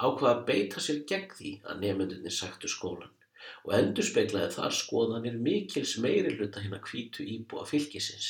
ákvað 0.00 0.30
að 0.30 0.44
beita 0.48 0.84
sér 0.84 1.02
gegn 1.08 1.34
því 1.36 1.56
að 1.68 1.82
nefndunir 1.84 2.40
sættu 2.40 2.70
skólan 2.72 3.12
og 3.64 3.74
endur 3.78 4.06
speiklaði 4.06 4.50
þar 4.56 4.76
skoðanir 4.78 5.38
mikils 5.48 5.96
meiri 6.04 6.34
hluta 6.36 6.62
hérna 6.64 6.80
kvítu 6.84 7.26
íbúa 7.36 7.64
fylgisins. 7.68 8.28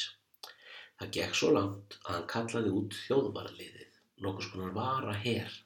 Það 1.00 1.12
gekk 1.16 1.36
svo 1.38 1.50
langt 1.56 1.98
að 2.04 2.14
hann 2.14 2.30
kallaði 2.34 2.72
út 2.78 2.96
þjóðvarliðið, 3.06 3.92
nokkus 4.24 4.50
konar 4.52 4.74
vara 4.76 5.16
herr 5.24 5.60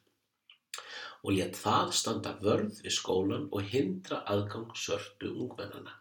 og 1.26 1.34
létt 1.34 1.56
það 1.58 1.88
standa 1.98 2.32
vörð 2.38 2.76
við 2.84 2.94
skólan 2.94 3.48
og 3.50 3.70
hindra 3.72 4.20
aðgang 4.30 4.68
sörtu 4.78 5.32
ungmennana. 5.32 5.96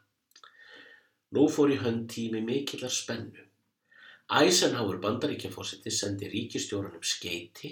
Nú 1.33 1.47
fór 1.49 1.73
í 1.73 1.79
hönd 1.81 2.05
tími 2.13 2.43
mikillar 2.45 2.93
spennu. 2.93 3.41
Eisenhower 4.39 4.99
bandaríkjafósiti 5.01 5.93
sendi 5.93 6.29
ríkistjóranum 6.29 7.01
skeiti 7.01 7.71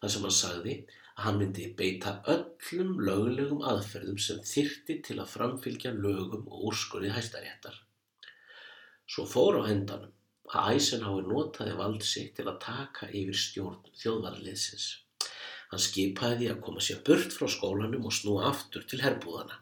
þar 0.00 0.14
sem 0.14 0.26
hann 0.26 0.36
sagði 0.36 0.76
að 1.16 1.24
hann 1.26 1.38
myndi 1.40 1.68
beita 1.78 2.14
öllum 2.32 2.94
löglegum 3.06 3.62
aðferðum 3.68 4.18
sem 4.26 4.40
þyrti 4.48 4.98
til 5.08 5.18
að 5.20 5.32
framfylgja 5.34 5.92
lögum 5.96 6.46
og 6.48 6.68
úrskurði 6.70 7.12
hæstaréttar. 7.12 7.76
Svo 9.12 9.26
fór 9.28 9.60
á 9.60 9.68
hendanum 9.68 10.14
að 10.52 10.74
Eisenhower 10.74 11.28
notaði 11.28 11.76
vald 11.76 12.04
sig 12.06 12.32
til 12.36 12.46
að 12.48 12.60
taka 12.64 13.08
yfir 13.08 13.38
stjórn 13.38 13.92
þjóðvarliðsins. 14.00 14.88
Hann 15.72 15.80
skipaði 15.80 16.38
því 16.40 16.48
að 16.52 16.64
koma 16.64 16.82
sér 16.84 17.04
burt 17.06 17.36
frá 17.36 17.46
skólanum 17.48 18.08
og 18.08 18.16
snúa 18.16 18.48
aftur 18.50 18.84
til 18.88 19.00
herbúðana. 19.04 19.60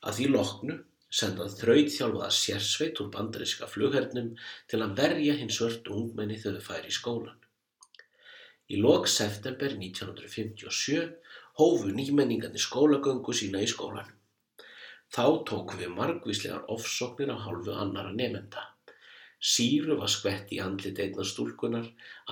Að 0.00 0.16
því 0.16 0.28
loknu 0.34 0.76
sendan 1.20 1.52
þraut 1.52 1.90
þjálfaða 1.92 2.30
sérsveit 2.36 3.00
úr 3.02 3.10
bandaríska 3.12 3.68
flughernum 3.68 4.32
til 4.70 4.80
að 4.84 4.96
verja 5.00 5.36
hins 5.40 5.58
svörtu 5.58 5.96
ungmenni 5.96 6.38
þau 6.40 6.60
færi 6.64 6.92
í 6.92 6.96
skólan. 6.96 7.39
Í 8.70 8.78
lok 8.78 9.08
september 9.10 9.72
1957 9.74 11.06
hófu 11.58 11.88
nýmenningandi 11.94 12.60
skólagöngu 12.62 13.32
sína 13.34 13.62
í 13.64 13.70
skólanum. 13.70 14.12
Þá 15.10 15.24
tók 15.48 15.74
við 15.80 15.90
margvíslegar 15.96 16.68
ofsóknir 16.74 17.32
af 17.34 17.40
hálfu 17.46 17.74
annara 17.74 18.12
nefenda. 18.14 18.62
Síru 19.52 19.96
var 19.98 20.12
skvett 20.14 20.52
í 20.54 20.60
andlit 20.62 21.00
einna 21.02 21.26
stúlkunar, 21.26 21.88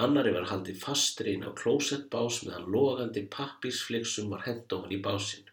annari 0.06 0.36
var 0.36 0.46
haldið 0.52 0.78
fastri 0.84 1.34
inn 1.34 1.48
á 1.48 1.50
klósettbás 1.58 2.42
meðan 2.46 2.70
logandi 2.76 3.24
pappísfliksum 3.34 4.30
var 4.30 4.46
hend 4.46 4.78
ofan 4.78 4.94
í 4.94 5.02
básinn. 5.08 5.48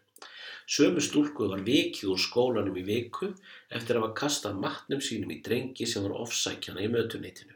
Sömu 0.76 1.02
stúlku 1.02 1.50
var 1.50 1.66
vikið 1.66 2.12
úr 2.14 2.22
skólanum 2.28 2.78
í 2.78 2.86
viku 2.86 3.32
eftir 3.80 3.98
að 3.98 4.04
hafa 4.04 4.18
kastað 4.22 4.62
matnum 4.62 5.02
sínum 5.08 5.34
í 5.34 5.42
drengi 5.42 5.90
sem 5.90 6.06
var 6.06 6.14
ofsækjana 6.22 6.86
í 6.86 6.92
mötuneytinu. 6.94 7.55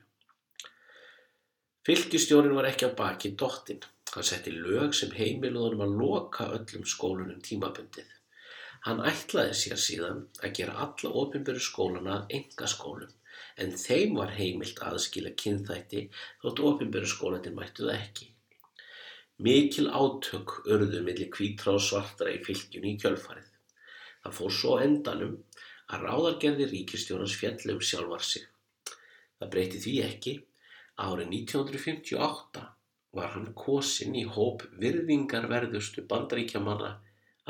Fylgistjórin 1.89 2.53
var 2.55 2.67
ekki 2.69 2.89
á 2.89 2.97
baki 2.97 3.31
dottinn. 3.41 3.85
Hann 4.13 4.27
setti 4.27 4.51
lög 4.53 4.93
sem 4.99 5.13
heimiluðunum 5.17 5.85
að 5.87 5.95
loka 6.01 6.49
öllum 6.57 6.83
skólunum 6.93 7.39
tímabundið. 7.47 8.11
Hann 8.85 9.01
ætlaði 9.11 9.55
sér 9.61 9.81
síðan 9.81 10.21
að 10.43 10.53
gera 10.59 10.75
alla 10.85 11.13
ofinböru 11.23 11.63
skólana 11.65 12.17
að 12.19 12.35
enga 12.39 12.69
skólum 12.73 13.15
en 13.65 13.73
þeim 13.81 14.19
var 14.19 14.35
heimilt 14.37 14.83
aðskila 14.91 15.33
kynþætti 15.43 16.03
þótt 16.43 16.63
ofinböru 16.71 17.09
skólanir 17.09 17.57
mættu 17.57 17.87
það 17.87 17.97
ekki. 17.97 18.29
Mikil 19.41 19.87
átök 19.89 20.55
urðu 20.69 21.01
millir 21.07 21.33
hvítra 21.33 21.79
og 21.79 21.85
svartra 21.85 22.33
í 22.35 22.43
fylgjunni 22.45 22.93
í 22.93 23.01
kjölfarið. 23.01 23.49
Það 24.21 24.37
fór 24.37 24.57
svo 24.59 24.77
endanum 24.85 25.37
að 25.89 26.07
ráðargerði 26.07 26.69
ríkistjónans 26.75 27.41
fjallum 27.41 27.81
sjálfar 27.81 28.27
sig. 28.35 28.45
Það 29.41 29.53
breyti 29.57 29.85
því 29.87 29.99
ekki 30.11 30.39
Árið 30.99 31.31
1958 31.37 32.65
var 33.17 33.33
hann 33.35 33.53
kosinn 33.55 34.17
í 34.19 34.25
hóp 34.37 34.65
virðingarverðustu 34.83 36.05
bandaríkjamanna 36.11 36.91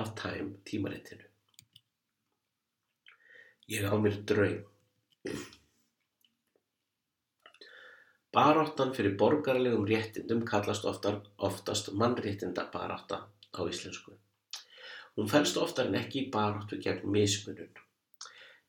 af 0.01 0.15
Time 0.21 0.61
tímaritinu. 0.65 1.27
Ég 3.71 3.87
á 3.87 3.95
mér 4.03 4.17
draum. 4.27 4.63
Baráttan 8.35 8.95
fyrir 8.95 9.17
borgarlegum 9.19 9.85
réttindum 9.87 10.45
kallast 10.47 10.85
oftar, 10.87 11.21
oftast 11.37 11.91
mannréttindabarátta 11.93 13.25
á 13.27 13.61
íslensku. 13.67 14.15
Hún 15.17 15.31
fælst 15.31 15.59
oftar 15.59 15.91
en 15.91 15.99
ekki 15.99 16.25
í 16.25 16.31
baráttu 16.31 16.79
gegn 16.83 17.11
mismunun. 17.11 17.73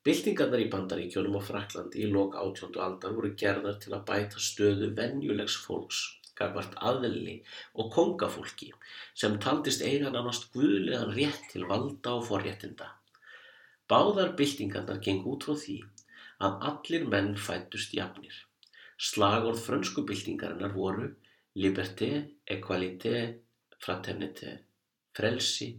Byltingarnar 0.08 0.63
í 0.63 0.70
Bandaríkjónum 0.74 1.36
og 1.38 1.43
Fraklandi 1.46 2.00
í 2.01 2.08
lok 2.10 2.34
átjóndu 2.41 2.81
aldar 2.81 3.12
voru 3.13 3.29
gerðar 3.38 3.75
til 3.84 3.91
að 3.93 4.08
bæta 4.08 4.39
stöðu 4.41 4.88
venjulegs 4.98 5.58
fólks, 5.62 6.00
gafvart 6.39 6.74
aðli 6.89 7.36
og 7.77 7.91
kongafólki 7.93 8.72
sem 9.24 9.38
taldist 9.46 9.86
eigan 9.86 10.17
annast 10.17 10.50
guðlegan 10.55 11.13
rétt 11.20 11.46
til 11.53 11.67
valda 11.70 12.15
og 12.17 12.25
forréttinda. 12.31 12.90
Báðar 13.92 14.33
byltingarnar 14.42 15.03
geng 15.05 15.22
út 15.29 15.46
frá 15.46 15.53
því 15.68 15.77
að 16.48 16.68
allir 16.72 17.07
menn 17.14 17.31
fættust 17.37 17.94
jafnir. 17.94 18.33
Slagorð 18.98 19.61
frönsku 19.68 20.07
byltingarinnar 20.09 20.74
voru 20.74 21.11
liberté, 21.61 22.11
equalité, 22.57 23.18
fraternité, 23.77 24.57
frelsi, 25.14 25.75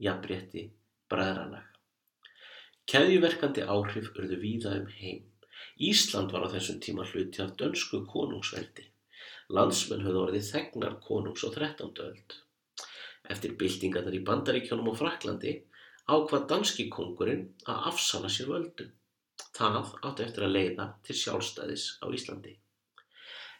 jafnrétti, 0.00 0.70
bræðralag. 1.12 1.75
Keðjuverkandi 2.90 3.62
áhrif 3.66 4.12
urðu 4.14 4.36
víða 4.38 4.72
um 4.78 4.84
heim. 4.96 5.22
Ísland 5.86 6.30
var 6.30 6.44
á 6.46 6.52
þessum 6.52 6.76
tíma 6.84 7.06
hluti 7.08 7.40
af 7.42 7.56
dönsku 7.58 7.98
konungsveldi. 8.12 8.84
Landsmenn 9.56 10.04
höfðu 10.04 10.20
orðið 10.20 10.50
þegnar 10.52 10.94
konungs 11.02 11.42
á 11.42 11.50
13. 11.50 11.90
öld. 12.04 12.36
Eftir 13.34 13.56
byltingarnar 13.58 14.14
í 14.14 14.20
Bandaríkjónum 14.28 14.92
og 14.92 15.00
Fraklandi 15.00 15.56
ákvað 16.06 16.46
danski 16.52 16.86
kongurinn 16.98 17.42
að 17.66 17.88
afsala 17.90 18.30
sér 18.30 18.52
völdum. 18.52 18.94
Það 19.58 19.80
átti 19.82 20.26
eftir 20.28 20.46
að 20.46 20.54
leiða 20.54 20.86
til 21.08 21.18
sjálfstæðis 21.24 21.88
á 21.98 22.06
Íslandi. 22.20 22.54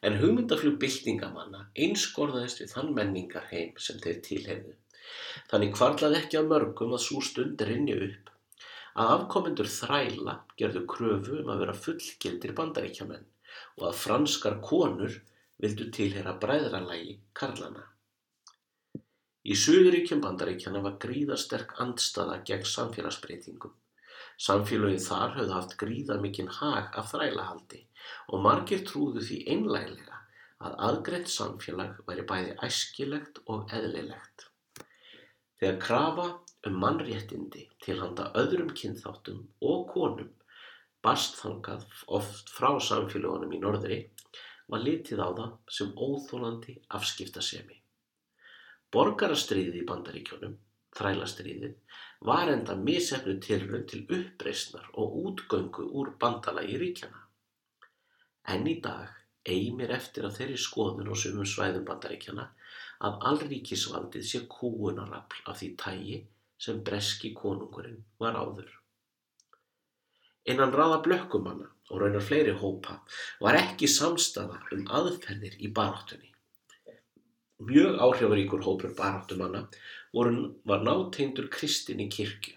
En 0.07 0.21
hugmyndaflug 0.23 0.79
byltingamanna 0.87 1.65
einskorðaðist 1.75 2.63
við 2.63 2.77
þann 2.77 2.95
menningarheim 3.01 3.75
sem 3.89 3.99
þeir 4.07 4.23
tilhefðu. 4.31 4.79
Þannig 5.51 5.75
kvarlaði 5.75 6.23
ekki 6.23 6.39
á 6.39 6.47
mörgum 6.47 6.95
að 6.95 7.07
svo 7.09 7.27
stund 7.33 7.67
rinni 7.67 7.99
upp 8.07 8.33
að 8.97 9.13
afkomendur 9.15 9.69
þræla 9.69 10.35
gerðu 10.61 10.85
kröfu 10.89 11.41
um 11.43 11.51
að 11.53 11.63
vera 11.65 11.81
fullgildir 11.87 12.55
bandaríkjamenn 12.57 13.27
og 13.79 13.89
að 13.91 13.99
franskar 14.03 14.61
konur 14.65 15.19
vildu 15.63 15.91
tilhera 15.93 16.37
bræðralægi 16.41 17.19
karlana. 17.37 17.85
Í 19.47 19.55
Suðuríkjum 19.55 20.23
bandaríkjana 20.25 20.81
var 20.83 20.97
gríðasterk 21.03 21.77
andstaða 21.83 22.41
gegn 22.49 22.67
samfélagsbreytingum. 22.67 23.75
Samfélagið 24.43 25.05
þar 25.07 25.37
höfðu 25.37 25.55
haft 25.55 25.77
gríða 25.81 26.17
mikinn 26.21 26.51
hag 26.59 26.97
af 26.99 27.13
þrælahaldi 27.13 27.85
og 28.33 28.43
margir 28.45 28.83
trúðu 28.89 29.23
því 29.29 29.39
einlæglega 29.53 30.19
að 30.67 30.77
aðgreitt 30.89 31.31
samfélag 31.31 32.01
væri 32.09 32.25
bæði 32.29 32.57
æskilegt 32.67 33.41
og 33.47 33.73
eðlilegt. 33.77 34.49
Þegar 35.61 35.81
krafa 35.85 36.27
um 36.71 36.81
mannréttindi 36.83 37.67
til 37.85 38.01
handa 38.01 38.31
öðrum 38.41 38.73
kynþáttum 38.77 39.43
og 39.71 39.87
konum 39.93 40.33
barst 41.07 41.39
þangað 41.39 41.85
oft 42.19 42.51
frá 42.51 42.71
samfélagunum 42.83 43.53
í 43.55 43.61
norðri 43.63 43.99
var 44.73 44.83
litið 44.83 45.23
á 45.23 45.29
það 45.39 45.53
sem 45.79 45.93
óþólandi 45.95 46.75
afskiptasemi. 46.99 47.77
Borgarastriðið 48.95 49.77
í 49.81 49.85
bandaríkjónum, 49.87 50.57
þrælastriðið, 50.97 51.77
var 52.27 52.51
enda 52.51 52.75
misefnu 52.81 53.37
tilrönd 53.47 53.87
til 53.93 54.03
uppreysnar 54.19 54.89
og 54.95 55.17
útgöngu 55.23 55.87
úr 56.01 56.15
bandalagi 56.19 56.79
ríkjana. 56.83 57.23
En 58.55 58.67
í 58.67 58.79
dag 58.83 59.13
eigir 59.47 59.93
eftir 59.95 60.27
að 60.27 60.39
þeirri 60.41 60.59
skoðun 60.59 61.11
og 61.13 61.21
sumum 61.23 61.47
svæðum 61.47 61.85
bandaríkjana 61.87 62.49
að 63.07 63.21
allríkisvaldið 63.31 64.25
sé 64.27 64.47
kúunarafl 64.51 65.45
af 65.51 65.61
því 65.61 65.69
tægi 65.83 66.19
sem 66.59 66.83
breski 66.85 67.33
konungurinn 67.37 68.03
var 68.23 68.39
áður. 68.39 68.71
Innan 70.47 70.75
ráða 70.75 71.01
blökkumanna 71.03 71.69
og 71.91 72.01
raunar 72.01 72.23
fleiri 72.23 72.55
hópa 72.61 73.01
var 73.43 73.59
ekki 73.59 73.89
samstafa 73.91 74.61
um 74.77 74.85
aðferðir 74.99 75.57
í 75.59 75.71
baráttunni. 75.75 76.31
Mjög 77.67 77.99
áhrifaríkur 78.05 78.63
hópur 78.67 78.95
baráttumanna 78.99 79.65
var 80.15 80.87
náteindur 80.87 81.49
kristinni 81.53 82.09
kirkju. 82.13 82.55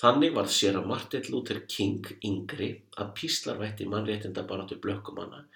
Þannig 0.00 0.34
var 0.36 0.48
sér 0.52 0.76
að 0.80 0.88
Martin 0.90 1.28
Luther 1.32 1.62
King 1.72 2.08
yngri 2.28 2.68
að 3.00 3.14
píslarvætti 3.16 3.86
mannréttinda 3.88 4.44
baráttu 4.48 4.76
blökkumanna 4.80 5.46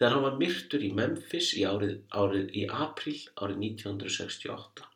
þegar 0.00 0.14
hann 0.14 0.24
var 0.26 0.38
myrtur 0.40 0.84
í 0.86 0.92
Memphis 0.96 1.50
í, 1.56 1.66
árið, 1.68 1.98
árið, 2.08 2.46
í 2.56 2.62
april 2.86 3.18
árið 3.36 3.60
1968. 3.66 4.89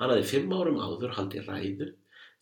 Hann 0.00 0.12
hafði 0.12 0.26
fimm 0.30 0.52
árum 0.52 0.82
áður 0.82 1.14
haldið 1.16 1.46
ræðu 1.50 1.86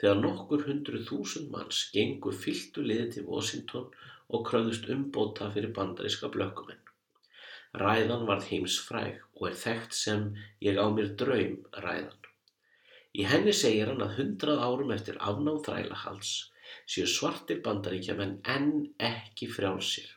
þegar 0.03 0.23
nokkur 0.23 0.65
hundru 0.69 1.03
þúsund 1.09 1.53
manns 1.55 1.85
gengu 1.95 2.33
fylltu 2.45 2.83
liði 2.87 3.11
til 3.17 3.29
Washington 3.29 3.87
og 4.35 4.43
kröðust 4.49 4.89
umbóta 4.95 5.51
fyrir 5.55 5.75
bandaríska 5.77 6.31
blökkumenn. 6.35 6.81
Ræðan 7.83 8.27
varð 8.27 8.49
heimsfræg 8.51 9.21
og 9.39 9.49
er 9.51 9.57
þekkt 9.61 9.97
sem 9.99 10.27
ég 10.67 10.79
á 10.79 10.87
mér 10.97 11.15
draum 11.21 11.57
ræðan. 11.85 12.21
Í 13.15 13.27
henni 13.31 13.55
segir 13.55 13.93
hann 13.93 14.03
að 14.03 14.17
hundrað 14.19 14.63
árum 14.67 14.93
eftir 14.95 15.19
afnám 15.23 15.63
þrælahals 15.67 16.33
séu 16.91 17.07
svartir 17.11 17.61
bandaríkja 17.63 18.17
menn 18.19 18.37
enn 18.57 18.73
ekki 19.09 19.47
frjálsir. 19.51 20.09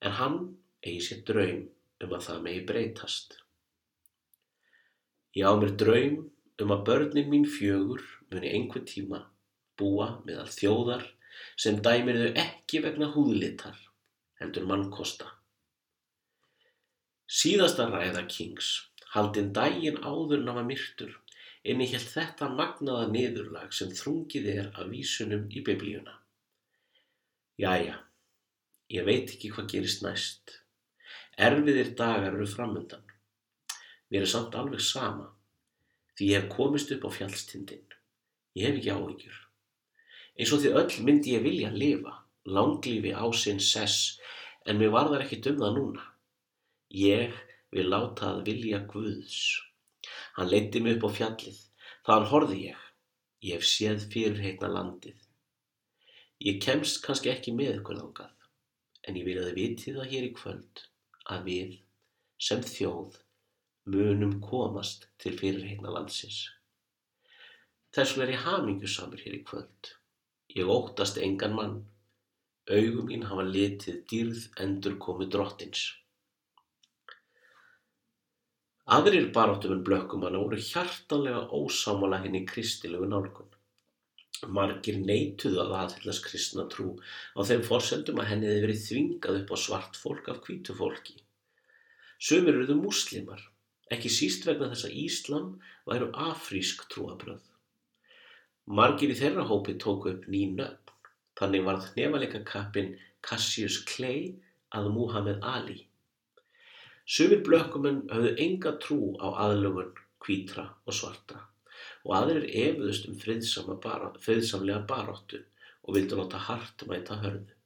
En 0.00 0.16
hann 0.16 0.38
eigi 0.80 1.04
sér 1.10 1.24
draum 1.28 1.66
um 2.00 2.16
að 2.16 2.26
það 2.28 2.44
megi 2.46 2.66
breytast. 2.72 3.36
Ég 5.38 5.46
á 5.46 5.54
mér 5.54 5.76
draum 5.78 6.16
um 6.60 6.72
að 6.74 6.86
börnin 6.88 7.28
mín 7.30 7.46
fjögur 7.46 8.02
muni 8.32 8.50
einhvern 8.50 8.86
tíma 8.88 9.20
búa 9.80 10.08
meðal 10.26 10.48
þjóðar 10.50 11.04
sem 11.60 11.78
dæmir 11.84 12.18
þau 12.20 12.40
ekki 12.42 12.80
vegna 12.84 13.08
húðlitar, 13.14 13.76
heldur 14.40 14.66
mannkosta. 14.68 15.28
Síðasta 17.30 17.86
ræða 17.88 18.24
Kings, 18.26 18.70
haldinn 19.14 19.52
daginn 19.56 20.00
áður 20.02 20.40
en 20.40 20.50
hann 20.50 20.58
var 20.58 20.66
myrtur, 20.68 21.12
innihjalt 21.62 22.10
þetta 22.10 22.48
magnaða 22.56 23.06
niðurlag 23.12 23.76
sem 23.76 23.92
þrungið 23.94 24.48
er 24.56 24.72
af 24.74 24.90
vísunum 24.90 25.46
í 25.54 25.62
biblíuna. 25.66 26.16
Jæja, 27.60 28.00
ég 28.90 29.06
veit 29.06 29.30
ekki 29.36 29.52
hvað 29.54 29.70
gerist 29.76 30.02
næst. 30.02 30.58
Erfiðir 31.38 31.94
dagar 31.96 32.34
eru 32.34 32.48
framundan. 32.50 33.09
Mér 34.10 34.26
er 34.26 34.30
samt 34.30 34.56
alveg 34.58 34.82
sama, 34.82 35.28
því 36.18 36.30
ég 36.32 36.40
hef 36.40 36.50
komist 36.56 36.90
upp 36.94 37.06
á 37.06 37.10
fjallstindin. 37.14 37.86
Ég 38.58 38.66
hef 38.66 38.80
ekki 38.80 38.90
áhyggjur. 38.96 39.36
Eins 40.34 40.52
og 40.56 40.62
því 40.62 40.72
öll 40.80 41.04
myndi 41.06 41.36
ég 41.36 41.44
vilja 41.46 41.70
lifa, 41.70 42.16
langlífi 42.56 43.12
á 43.14 43.26
sinn 43.36 43.62
sess, 43.62 44.18
en 44.66 44.80
mér 44.80 44.90
varðar 44.96 45.24
ekki 45.26 45.38
um 45.52 45.62
það 45.62 45.78
núna. 45.78 46.06
Ég 46.90 47.38
vil 47.70 47.86
láta 47.86 48.32
að 48.34 48.44
vilja 48.50 48.82
Guðs. 48.90 49.38
Hann 50.34 50.50
leiddi 50.50 50.82
mig 50.82 50.98
upp 50.98 51.06
á 51.06 51.10
fjallið, 51.20 51.62
þaðan 52.06 52.30
horði 52.32 52.60
ég. 52.66 52.84
Ég 53.46 53.60
hef 53.60 53.70
séð 53.70 54.10
fyrirheitna 54.12 54.68
landið. 54.74 55.16
Ég 56.42 56.58
kemst 56.64 57.02
kannski 57.04 57.30
ekki 57.30 57.54
með 57.54 57.78
ykkur 57.78 58.00
þangað, 58.00 58.34
en 59.06 59.16
ég 59.20 59.26
vil 59.28 59.38
að 59.38 59.50
þið 59.50 59.58
vitið 59.60 59.98
það 60.00 60.12
hér 60.14 60.26
í 60.26 60.36
kvöld 60.36 60.86
að 61.30 61.42
við, 61.46 61.74
sem 62.40 62.62
þjóð, 62.64 63.18
munum 63.88 64.40
komast 64.44 65.08
til 65.18 65.38
fyrirheitna 65.38 65.92
landsins. 65.94 66.42
Þess 67.94 68.16
vegna 68.16 68.26
er 68.26 68.34
ég 68.36 68.44
hamingjusamur 68.46 69.22
hér 69.24 69.38
í 69.38 69.44
kvöld. 69.46 69.94
Ég 70.54 70.68
óttast 70.70 71.18
engan 71.18 71.56
mann. 71.56 71.78
Augum 72.70 73.08
mín 73.10 73.24
hafa 73.26 73.46
litið 73.46 74.04
dýrð 74.10 74.44
endur 74.62 74.98
komið 75.02 75.32
drottins. 75.34 75.86
Aðrir 78.90 79.30
baráttumenn 79.34 79.84
blökkumanna 79.86 80.38
voru 80.42 80.58
hjartanlega 80.58 81.42
ósámála 81.54 82.20
henni 82.24 82.44
kristilegu 82.46 83.06
nálgun. 83.10 83.50
Margir 84.56 84.98
neituðu 85.02 85.60
að 85.64 85.74
aðhyllast 85.80 86.24
kristna 86.24 86.64
trú 86.72 86.94
á 87.36 87.40
þeim 87.46 87.62
forsendum 87.66 88.22
að 88.22 88.30
henni 88.32 88.48
hefði 88.48 88.64
verið 88.64 88.84
þvingað 88.86 89.40
upp 89.42 89.52
á 89.54 89.56
svart 89.64 89.98
fólk 90.00 90.30
af 90.32 90.40
hvítu 90.46 90.74
fólki. 90.78 91.18
Sumir 92.18 92.54
eruðu 92.54 92.78
múslimar, 92.80 93.42
ekki 93.94 94.10
síst 94.12 94.46
vegna 94.46 94.70
þess 94.72 94.88
að 94.88 94.98
Íslam 95.04 95.48
væru 95.90 96.10
afrísk 96.26 96.86
trúabröð. 96.92 97.42
Margir 98.78 99.10
í 99.10 99.18
þeirra 99.18 99.46
hópi 99.50 99.74
tóku 99.82 100.12
upp 100.14 100.26
ný 100.30 100.44
nöfn, 100.54 100.94
þannig 101.38 101.66
varð 101.66 101.88
nefaleika 101.96 102.42
kappin 102.46 102.92
Cassius 103.26 103.80
Clay 103.88 104.34
að 104.76 104.90
Muhammad 104.94 105.42
Ali. 105.42 105.80
Sumir 107.10 107.40
blökkumenn 107.46 108.04
höfðu 108.12 108.34
enga 108.44 108.76
trú 108.84 109.00
á 109.18 109.28
aðlugun 109.46 109.96
hvítra 110.22 110.68
og 110.86 110.94
svartra 110.94 111.40
og 112.04 112.12
aðrir 112.16 112.46
efuðust 112.62 113.08
um 113.10 113.16
friðsamlega 113.18 114.82
baróttu 114.88 115.40
og 115.82 115.96
vildu 115.96 116.20
láta 116.20 116.38
hart 116.46 116.84
mæta 116.88 117.18
hörðu. 117.24 117.56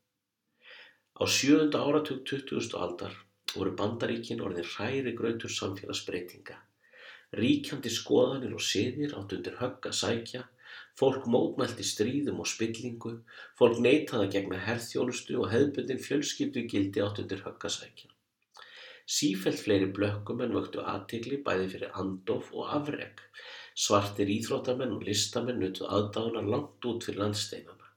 Á 1.20 1.22
sjönda 1.30 1.82
áratug 1.84 2.24
20. 2.26 2.72
aldar 2.80 3.14
voru 3.58 3.74
bandaríkin 3.78 4.42
orðin 4.44 4.70
hræri 4.74 5.12
grautur 5.18 5.52
samfélagsbreytinga. 5.56 6.56
Ríkjandi 7.34 7.90
skoðanir 7.90 8.54
og 8.54 8.62
siðir 8.62 9.14
átt 9.18 9.32
undir 9.36 9.56
högg 9.58 9.88
að 9.90 9.96
sækja, 10.00 10.42
fólk 10.98 11.26
mótmælti 11.34 11.86
stríðum 11.86 12.42
og 12.44 12.50
spillingu, 12.50 13.14
fólk 13.58 13.80
neitaði 13.82 14.28
að 14.28 14.34
gegna 14.36 14.60
herþjónustu 14.66 15.40
og 15.42 15.50
hefðbundin 15.54 16.02
fjölskyldu 16.06 16.66
gildi 16.70 17.02
átt 17.02 17.22
undir 17.24 17.42
högg 17.46 17.66
að 17.66 17.74
sækja. 17.78 18.10
Sífellt 19.16 19.60
fleiri 19.60 19.90
blökkumenn 19.96 20.54
vöktu 20.56 20.84
athygli 20.94 21.40
bæði 21.44 21.66
fyrir 21.74 21.98
andof 22.00 22.52
og 22.54 22.70
afrek. 22.78 23.20
Svartir 23.74 24.30
íþróttamenn 24.32 24.94
og 24.96 25.04
listamenn 25.04 25.60
nutu 25.60 25.84
aðdáðunar 25.84 26.46
langt 26.54 26.88
út 26.88 27.04
fyrir 27.04 27.24
landsteinana. 27.24 27.90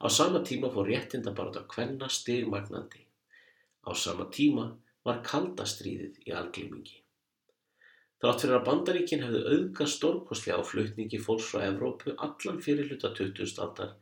Á 0.00 0.06
sama 0.08 0.40
tíma 0.46 0.70
fór 0.72 0.88
réttindabarata 0.88 1.66
kvenna 1.68 2.08
stigmagnandi. 2.08 3.02
Á 3.90 3.92
sama 3.98 4.28
tíma 4.30 4.66
var 5.06 5.22
kaldastríðið 5.26 6.28
í 6.28 6.34
alglýmingi. 6.40 6.98
Þrátt 8.20 8.42
fyrir 8.44 8.56
að 8.58 8.66
bandaríkin 8.66 9.22
hefðu 9.24 9.40
auðga 9.48 9.86
stórkoslega 9.88 10.60
á 10.60 10.68
flutningi 10.70 11.20
fólks 11.24 11.48
frá 11.50 11.64
Evrópu 11.70 12.12
allan 12.26 12.60
fyrir 12.62 12.90
hluta 12.90 13.10
20. 13.16 13.56
aldar 13.64 13.94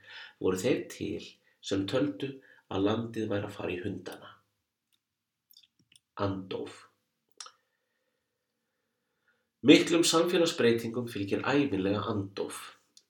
voru 0.42 0.58
þeir 0.58 0.80
til 0.90 1.28
sem 1.70 1.86
töldu 1.92 2.32
að 2.74 2.84
landið 2.88 3.30
væri 3.30 3.48
að 3.48 3.54
fara 3.54 3.74
í 3.76 3.78
hundana. 3.84 4.34
Andóf 6.26 6.82
Miklum 9.68 10.04
samfélagsbreytingum 10.06 11.06
fylgir 11.10 11.40
ævinlega 11.46 12.02
andóf. 12.10 12.58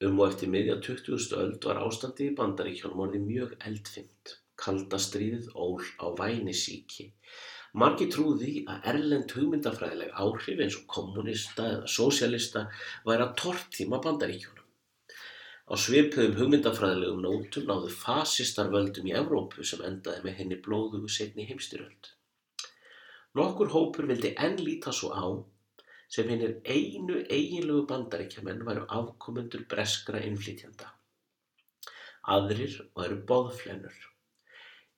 Um 0.04 0.20
og 0.20 0.30
eftir 0.30 0.48
miðja 0.52 0.76
20. 0.84 1.32
öld 1.40 1.64
var 1.68 1.80
ástandið 1.82 2.30
í 2.30 2.36
bandaríkjónum 2.38 3.02
orðið 3.04 3.26
mjög 3.26 3.56
eldfimt. 3.68 4.36
Kaldastríðið 4.58 5.50
ól 5.54 5.82
á 6.02 6.06
vænisíki. 6.18 7.12
Margi 7.78 8.06
trúði 8.10 8.52
að 8.72 8.86
erlend 8.92 9.34
hugmyndafræðileg 9.36 10.14
áhrif 10.22 10.62
eins 10.64 10.78
og 10.78 10.86
kommunista 10.94 11.66
eða 11.74 11.90
sósialista 11.94 12.64
væri 13.06 13.26
að 13.26 13.34
tortíma 13.42 14.00
bandaríkjónum. 14.06 14.64
Á 15.68 15.74
svipuðum 15.76 16.38
hugmyndafræðilegum 16.38 17.20
nótum 17.26 17.68
náðu 17.68 17.92
fasistar 17.92 18.72
völdum 18.72 19.10
í 19.10 19.14
Evrópu 19.20 19.66
sem 19.68 19.84
endaði 19.84 20.24
með 20.24 20.38
henni 20.40 20.60
blóðugu 20.64 21.12
setni 21.12 21.44
heimstyröld. 21.50 22.10
Nokkur 23.36 23.70
hópur 23.74 24.08
vildi 24.08 24.32
enn 24.46 24.56
líta 24.64 24.94
svo 24.96 25.12
á 25.12 25.28
sem 26.08 26.28
hinnir 26.32 26.54
einu 26.64 27.20
eiginlegu 27.28 27.84
bandaríkjamenn 27.90 28.64
væru 28.64 28.86
afkomendur 29.00 29.66
breskra 29.68 30.22
innflytjanda. 30.24 30.88
Aðrir 32.34 32.78
væru 32.96 33.20
boðflennur. 33.28 33.98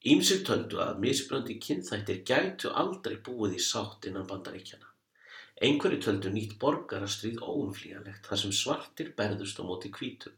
Ímsir 0.08 0.38
töldu 0.48 0.78
að 0.80 1.00
misbröndi 1.02 1.58
kynþættir 1.60 2.22
gætu 2.28 2.70
aldrei 2.82 3.18
búið 3.24 3.58
í 3.58 3.64
sátt 3.64 4.06
innan 4.08 4.24
bandaríkjana. 4.30 4.86
Einhverju 5.60 5.98
töldu 6.06 6.30
nýtt 6.32 6.54
borgarastrið 6.62 7.42
óumflíjanlegt 7.44 8.28
þar 8.30 8.40
sem 8.42 8.54
svartir 8.56 9.10
berðust 9.18 9.60
á 9.60 9.62
móti 9.68 9.90
kvítum. 9.92 10.32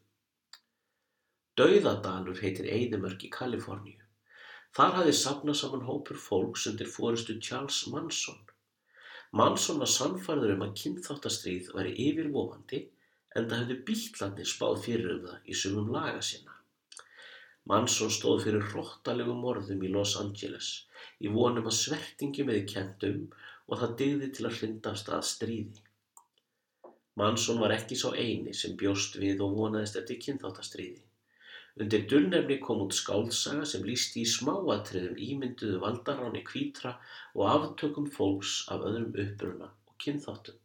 Dauðadalur 1.60 2.40
heitir 2.42 2.66
Eidimörk 2.74 3.22
í 3.22 3.30
Kaliforníu. 3.30 4.00
Þar 4.74 4.96
hafði 4.98 5.14
safnað 5.20 5.58
saman 5.60 5.86
hópur 5.86 6.18
fólks 6.18 6.66
undir 6.70 6.90
forustu 6.90 7.36
Charles 7.38 7.84
Manson. 7.92 8.40
Manson 9.30 9.78
var 9.84 9.92
sannfærður 9.94 10.56
um 10.56 10.64
að 10.66 10.74
kynþáttastríð 10.80 11.70
væri 11.76 11.92
yfirvofandi 12.08 12.82
en 13.36 13.46
það 13.46 13.60
hefði 13.60 13.78
bílandi 13.92 14.48
spáð 14.48 14.82
fyrir 14.88 15.14
um 15.14 15.22
það 15.28 15.46
í 15.46 15.60
sumum 15.62 15.94
laga 15.94 16.24
sinna. 16.32 16.51
Manson 17.70 18.10
stóð 18.10 18.40
fyrir 18.44 18.64
hróttalegum 18.72 19.38
morðum 19.44 19.84
í 19.86 19.90
Los 19.94 20.16
Angeles 20.18 20.70
í 21.22 21.30
vonum 21.36 21.68
að 21.70 21.76
svertingi 21.78 22.46
meði 22.48 22.64
kentum 22.72 23.20
og 23.68 23.78
það 23.82 23.94
digði 24.00 24.30
til 24.36 24.46
að 24.48 24.56
hlinda 24.58 24.90
af 24.92 24.98
stað 25.02 25.22
stríði. 25.28 25.84
Manson 27.22 27.62
var 27.62 27.74
ekki 27.76 27.98
sá 28.00 28.08
eini 28.16 28.56
sem 28.56 28.74
bjóst 28.82 29.20
við 29.22 29.44
og 29.46 29.54
vonaðist 29.60 30.00
eftir 30.00 30.18
kynþáttastríði. 30.26 31.02
Undir 31.82 32.04
dulnefni 32.10 32.58
kom 32.66 32.82
út 32.84 32.98
skáldsaga 32.98 33.64
sem 33.68 33.86
lýsti 33.86 34.26
í 34.26 34.30
smáatriðum 34.34 35.22
ímynduðu 35.28 35.78
valdaráni 35.86 36.42
hvítra 36.50 36.96
og 37.36 37.48
aftökum 37.54 38.10
fólks 38.16 38.58
af 38.74 38.84
öðrum 38.90 39.14
uppruna 39.24 39.70
og 39.70 39.94
kynþáttum. 40.04 40.58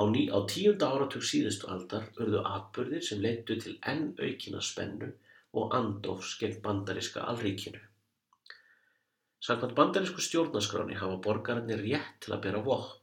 Á, 0.00 0.02
ný, 0.08 0.22
á 0.32 0.38
tíunda 0.48 0.88
áratug 0.94 1.26
síðustu 1.26 1.68
aldar 1.74 2.08
urðu 2.16 2.46
atbyrðir 2.48 3.04
sem 3.04 3.20
leittu 3.22 3.60
til 3.60 3.76
enn 3.92 4.14
aukina 4.16 4.62
spennu 4.64 5.12
og 5.56 5.74
andofs 5.76 6.36
gegn 6.40 6.60
bandariska 6.64 7.26
alríkinu. 7.32 7.82
Sakvæmt 9.40 9.76
bandarísku 9.78 10.22
stjórnaskráni 10.22 10.98
hafa 11.00 11.16
borgararnir 11.24 11.80
rétt 11.84 12.18
til 12.24 12.36
að 12.36 12.42
bera 12.48 12.64
vopn 12.64 13.00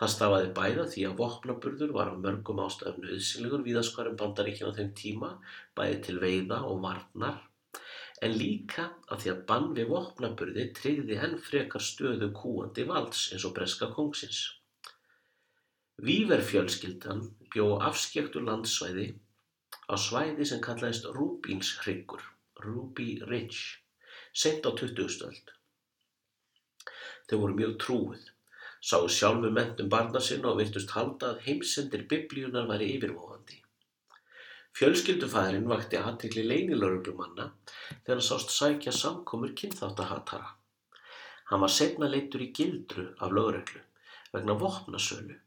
Það 0.00 0.10
stafaði 0.12 0.48
bæði 0.56 0.80
af 0.82 0.88
því 0.92 1.02
að 1.08 1.20
vopnaburður 1.20 1.92
var 1.96 2.08
af 2.10 2.16
mörgum 2.24 2.58
ástæðum 2.60 3.04
nöðsynlegur 3.04 3.62
víðaskvarum 3.64 4.18
Bandaríkjanna 4.20 4.74
á 4.76 4.78
þeim 4.78 4.90
tíma, 5.00 5.30
bæði 5.78 6.00
til 6.06 6.16
veiða 6.24 6.58
og 6.68 6.82
varnar, 6.82 7.38
en 8.26 8.36
líka 8.36 8.84
af 9.08 9.22
því 9.22 9.32
að 9.32 9.40
bann 9.48 9.70
við 9.78 9.88
vopnaburði 9.94 10.66
tryggði 10.76 11.16
henn 11.22 11.38
frekar 11.48 11.84
stöðu 11.86 12.28
kúandi 12.36 12.84
valds 12.90 13.30
eins 13.32 13.48
og 13.48 13.56
breska 13.56 13.88
kongsins. 13.96 14.42
Víverfjölskyldan 16.04 17.24
bjó 17.54 17.70
afskektu 17.88 18.44
landsvæði 18.44 19.14
á 19.86 19.94
svæði 19.94 20.46
sem 20.50 20.62
kallaðist 20.62 21.10
Rúbínshryggur, 21.16 22.22
Ruby 22.64 23.10
Ridge, 23.26 23.82
sent 24.32 24.66
á 24.66 24.70
20. 24.70 25.10
stöld. 25.16 25.52
Þau 27.26 27.38
voru 27.42 27.58
mjög 27.58 27.78
trúið 27.82 28.32
sáu 28.86 29.08
sjálfur 29.10 29.54
menntun 29.54 29.88
barna 29.90 30.20
sinna 30.22 30.52
og 30.52 30.60
virtust 30.60 30.92
halda 30.94 31.32
að 31.32 31.40
heimsendir 31.46 32.04
biblíunar 32.10 32.68
væri 32.68 32.92
yfirvofandi. 32.96 33.62
Fjölskyldufæðurinn 34.76 35.70
vakti 35.70 35.98
aðtikli 35.98 36.44
leynilöruglumanna 36.46 37.48
þegar 37.78 38.12
hann 38.18 38.26
sást 38.26 38.52
sækja 38.52 38.92
samkomur 38.92 39.54
kynþáttahatara. 39.58 40.52
Hann 41.50 41.62
var 41.64 41.72
setna 41.72 42.10
leittur 42.12 42.44
í 42.44 42.52
gildru 42.58 43.08
af 43.18 43.32
lögreglu 43.32 43.82
vegna 44.34 44.58
vopnasölu 44.60 45.38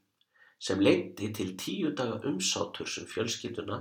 sem 0.60 0.82
leiti 0.84 1.30
til 1.36 1.54
tíu 1.56 1.94
daga 1.96 2.18
umsátur 2.28 2.88
sem 2.90 3.06
fjölskylduna 3.08 3.78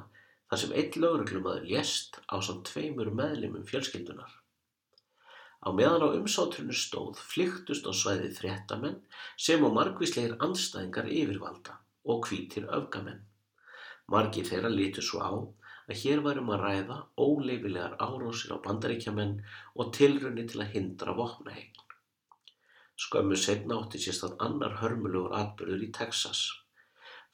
þar 0.50 0.62
sem 0.64 0.76
einn 0.82 1.02
lögreglumadur 1.04 1.68
lést 1.70 2.20
á 2.26 2.42
samt 2.42 2.66
tveimur 2.70 3.12
meðlimum 3.14 3.66
fjölskyldunar. 3.70 4.32
Á 5.60 5.70
meðan 5.76 6.06
á 6.08 6.16
umsátrunu 6.16 6.74
stóð 6.74 7.20
flyktust 7.32 7.86
á 7.86 7.94
svæði 7.94 8.32
fréttamenn 8.38 9.02
sem 9.48 9.64
og 9.68 9.76
margvíslegir 9.76 10.38
anstæðingar 10.46 11.10
yfirvalda 11.12 11.76
og 12.10 12.30
hvítir 12.30 12.70
öfgamenn. 12.78 13.26
Margir 14.10 14.48
þeirra 14.48 14.72
litu 14.74 15.04
svo 15.06 15.20
á 15.22 15.32
að 15.90 16.00
hér 16.04 16.24
værum 16.26 16.50
að 16.54 16.64
ræða 16.64 16.98
óleifilegar 17.26 17.98
árásir 18.02 18.56
á 18.56 18.58
bandaríkjamenn 18.66 19.36
og 19.76 19.92
tilrunni 19.98 20.48
til 20.50 20.64
að 20.64 20.74
hindra 20.78 21.14
vopnahegn. 21.18 21.78
Skömmu 23.00 23.38
setna 23.40 23.78
átti 23.82 24.02
sérstað 24.04 24.40
annar 24.48 24.80
hörmulegur 24.82 25.36
atbyrður 25.42 25.86
í 25.86 25.92
Texas. 26.00 26.42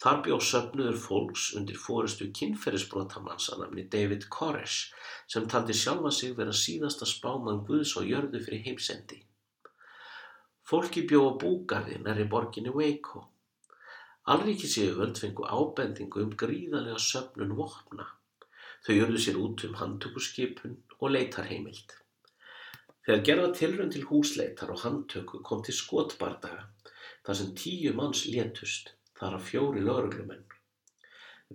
Þar 0.03 0.17
bjóð 0.25 0.41
söfnuður 0.47 0.97
fólks 1.01 1.45
undir 1.59 1.77
fórustu 1.79 2.27
kynferðisbrotamanns 2.39 3.51
að 3.53 3.61
nafni 3.63 3.85
David 3.93 4.25
Koresh 4.35 4.89
sem 5.31 5.45
taldi 5.51 5.77
sjálfa 5.77 6.11
sig 6.17 6.35
vera 6.39 6.55
síðasta 6.63 7.07
spáman 7.09 7.63
Guðs 7.69 7.95
og 8.01 8.09
jörðu 8.09 8.41
fyrir 8.47 8.65
heimsendi. 8.67 9.21
Fólki 10.65 11.05
bjóða 11.07 11.37
búgarði 11.45 12.01
næri 12.03 12.27
borginni 12.35 12.73
Waco 12.75 13.29
Alríkisyfirvöld 14.33 15.19
fengu 15.21 15.43
ábendingu 15.45 16.23
um 16.25 16.31
gríðarlega 16.41 16.97
söfnun 16.97 17.51
vopna. 17.59 18.07
Þau 18.81 18.95
urðu 19.03 19.19
sér 19.21 19.37
út 19.37 19.63
um 19.67 19.75
handtökuskipun 19.77 20.73
og 20.97 21.11
leitarheimild. 21.13 21.93
Þegar 23.05 23.21
gerða 23.27 23.51
tilrönd 23.59 23.93
til 23.93 24.07
húsleitar 24.09 24.73
og 24.73 24.81
handtöku 24.81 25.43
kom 25.45 25.61
til 25.67 25.77
skotbardaga 25.77 26.65
þar 27.27 27.37
sem 27.37 27.51
tíu 27.61 27.93
manns 27.93 28.23
létust 28.25 28.95
þar 29.19 29.37
að 29.37 29.45
fjóri 29.49 29.83
lauruglumenn. 29.85 30.45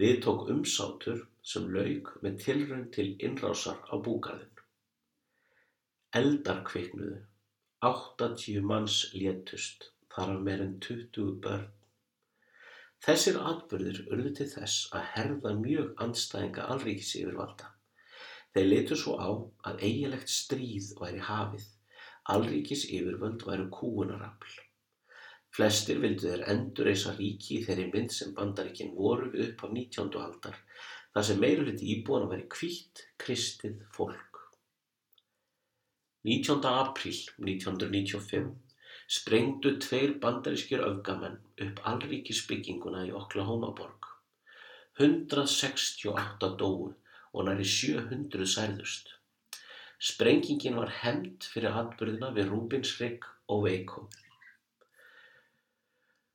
Við 0.01 0.20
tók 0.25 0.46
umsátur 0.53 1.25
sem 1.53 1.66
laug 1.75 2.12
með 2.25 2.38
tilrönd 2.44 2.92
til 2.94 3.09
innrásar 3.18 3.81
á 3.90 3.94
búgarðin. 3.99 4.62
Eldar 6.20 6.62
kviknuðu. 6.68 7.18
80 7.88 8.64
manns 8.70 9.03
létust 9.16 9.90
þar 10.14 10.35
af 10.37 10.40
meirinn 10.46 10.79
20 10.85 11.37
börn. 11.44 11.68
Þessir 13.01 13.38
atburðir 13.51 14.01
urðu 14.12 14.33
til 14.37 14.49
þess 14.51 14.88
að 14.96 15.07
herða 15.14 15.55
mjög 15.57 16.03
andstæðinga 16.05 16.66
alríkisyfirvalda. 16.75 17.70
Þeir 18.53 18.66
litu 18.66 18.99
svo 19.01 19.14
á 19.16 19.31
að 19.70 19.85
eiginlegt 19.87 20.33
stríð 20.35 20.90
væri 21.01 21.23
hafið, 21.25 21.64
alríkisyfirvöld 22.35 23.46
væru 23.49 23.70
kúunarafl. 23.73 24.59
Flestir 25.57 25.99
vildu 26.03 26.29
þeir 26.29 26.47
endur 26.53 26.89
eisa 26.93 27.13
ríki 27.17 27.59
í 27.59 27.63
þeirri 27.67 27.89
mynd 27.93 28.13
sem 28.15 28.35
bandaríkinn 28.37 28.95
voru 28.97 29.31
við 29.33 29.49
upp 29.49 29.65
á 29.65 29.67
19. 29.69 30.19
aldar, 30.23 30.59
þar 31.15 31.27
sem 31.29 31.41
meiruliti 31.43 31.89
íbúana 31.95 32.31
væri 32.31 32.47
kvítt, 32.55 33.07
kristið 33.19 33.81
fólk. 33.97 34.43
19. 36.29 36.61
apríl 36.71 37.17
1995 37.49 38.51
sprengdu 39.11 39.73
tveir 39.83 40.13
bandarískir 40.23 40.83
öfgamenn 40.87 41.39
upp 41.67 41.81
alríkisbygginguna 41.93 43.07
í 43.09 43.15
Oklahoma-borg. 43.23 44.11
168 45.01 46.51
dóu 46.61 46.91
og 47.33 47.47
næri 47.49 47.65
700 47.65 48.47
særðust. 48.55 49.15
Sprengingin 50.11 50.79
var 50.79 50.93
hemmt 51.03 51.49
fyrir 51.53 51.75
atbyrðina 51.83 52.31
við 52.37 52.53
Rúbinsrygg 52.53 53.27
og 53.53 53.65
Veiko. 53.67 54.07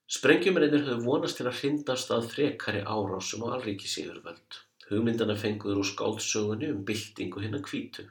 Sprengjumreinir 0.05 0.83
höfðu 0.85 1.01
vonast 1.01 1.39
til 1.39 1.47
að 1.49 1.55
hrindast 1.59 2.11
að 2.13 2.27
frekari 2.29 2.81
árásum 2.85 3.45
á 3.49 3.57
alríkisíðurvöld. 3.57 4.57
Hugmyndana 4.85 5.33
fenguður 5.41 5.79
úr 5.81 5.87
skáldsögunni 5.89 6.69
um 6.73 6.83
byltingu 6.85 7.41
hinn 7.41 7.57
að 7.57 7.63
kvítu. 7.65 8.05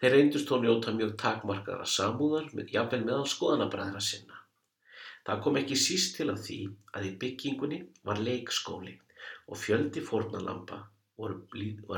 Þeir 0.00 0.14
reyndust 0.14 0.48
þó 0.48 0.62
njóta 0.62 0.94
mjög 0.96 1.12
takmarkaðra 1.20 1.84
samúðar 1.84 2.48
jafnvel 2.72 3.02
meðal 3.04 3.28
skoðanabræðra 3.28 4.00
sinna. 4.06 4.40
Það 5.28 5.42
kom 5.44 5.60
ekki 5.60 5.76
síst 5.76 6.16
til 6.16 6.30
af 6.32 6.40
því 6.46 6.58
að 6.96 7.10
í 7.10 7.14
byggingunni 7.26 7.82
var 8.08 8.24
leikskóli 8.30 8.96
og 9.52 9.60
fjöldi 9.60 10.00
fórnalampa 10.00 10.80
voru, 11.20 11.42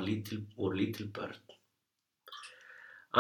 lítil, 0.03 0.43
voru 0.59 0.83
lítil 0.83 1.07
börn. 1.15 1.39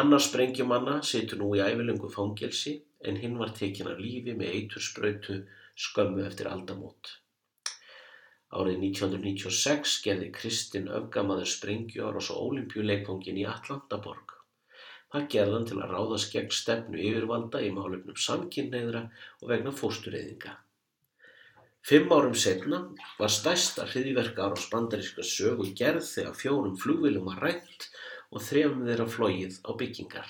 Annar 0.00 0.22
sprengjumanna 0.24 0.92
setur 1.04 1.36
nú 1.42 1.50
í 1.52 1.58
ævilöngu 1.60 2.08
fangelsi 2.12 2.70
en 3.08 3.18
hinn 3.20 3.34
var 3.40 3.50
tekin 3.56 3.90
af 3.90 3.98
lífi 4.00 4.32
með 4.38 4.54
eiturspröytu 4.58 5.34
skömmu 5.86 6.22
eftir 6.24 6.48
aldamót. 6.48 7.10
Árið 8.56 8.78
1996 8.86 9.98
gerði 10.06 10.30
Kristinn 10.38 10.88
öfgamaður 10.98 11.50
sprengju 11.54 12.06
ára 12.08 12.22
svo 12.24 12.38
olimpíuleikfangin 12.46 13.40
í 13.42 13.44
Atlantaborg. 13.48 14.32
Það 15.12 15.26
gerði 15.34 15.56
hann 15.58 15.68
til 15.68 15.78
að 15.82 15.92
ráðast 15.92 16.32
gegn 16.32 16.56
stefnu 16.60 17.04
yfirvalda 17.10 17.60
í 17.60 17.68
málefnum 17.76 18.16
samkynneigðra 18.26 19.02
og 19.42 19.52
vegna 19.52 19.74
fóstureyðinga. 19.76 20.54
Fimm 21.84 22.16
árum 22.16 22.38
setna 22.46 22.80
var 23.18 23.32
stærsta 23.36 23.84
hriðiverkar 23.92 24.56
á 24.56 24.64
spandaríska 24.64 25.24
sögu 25.26 25.68
gerð 25.76 26.08
þegar 26.14 26.40
fjórum 26.40 26.80
flugvilum 26.80 27.28
var 27.28 27.44
rætt 27.44 27.90
og 28.32 28.40
þrefum 28.40 28.86
þeirra 28.88 29.06
flóið 29.14 29.58
á 29.68 29.70
byggingar. 29.80 30.28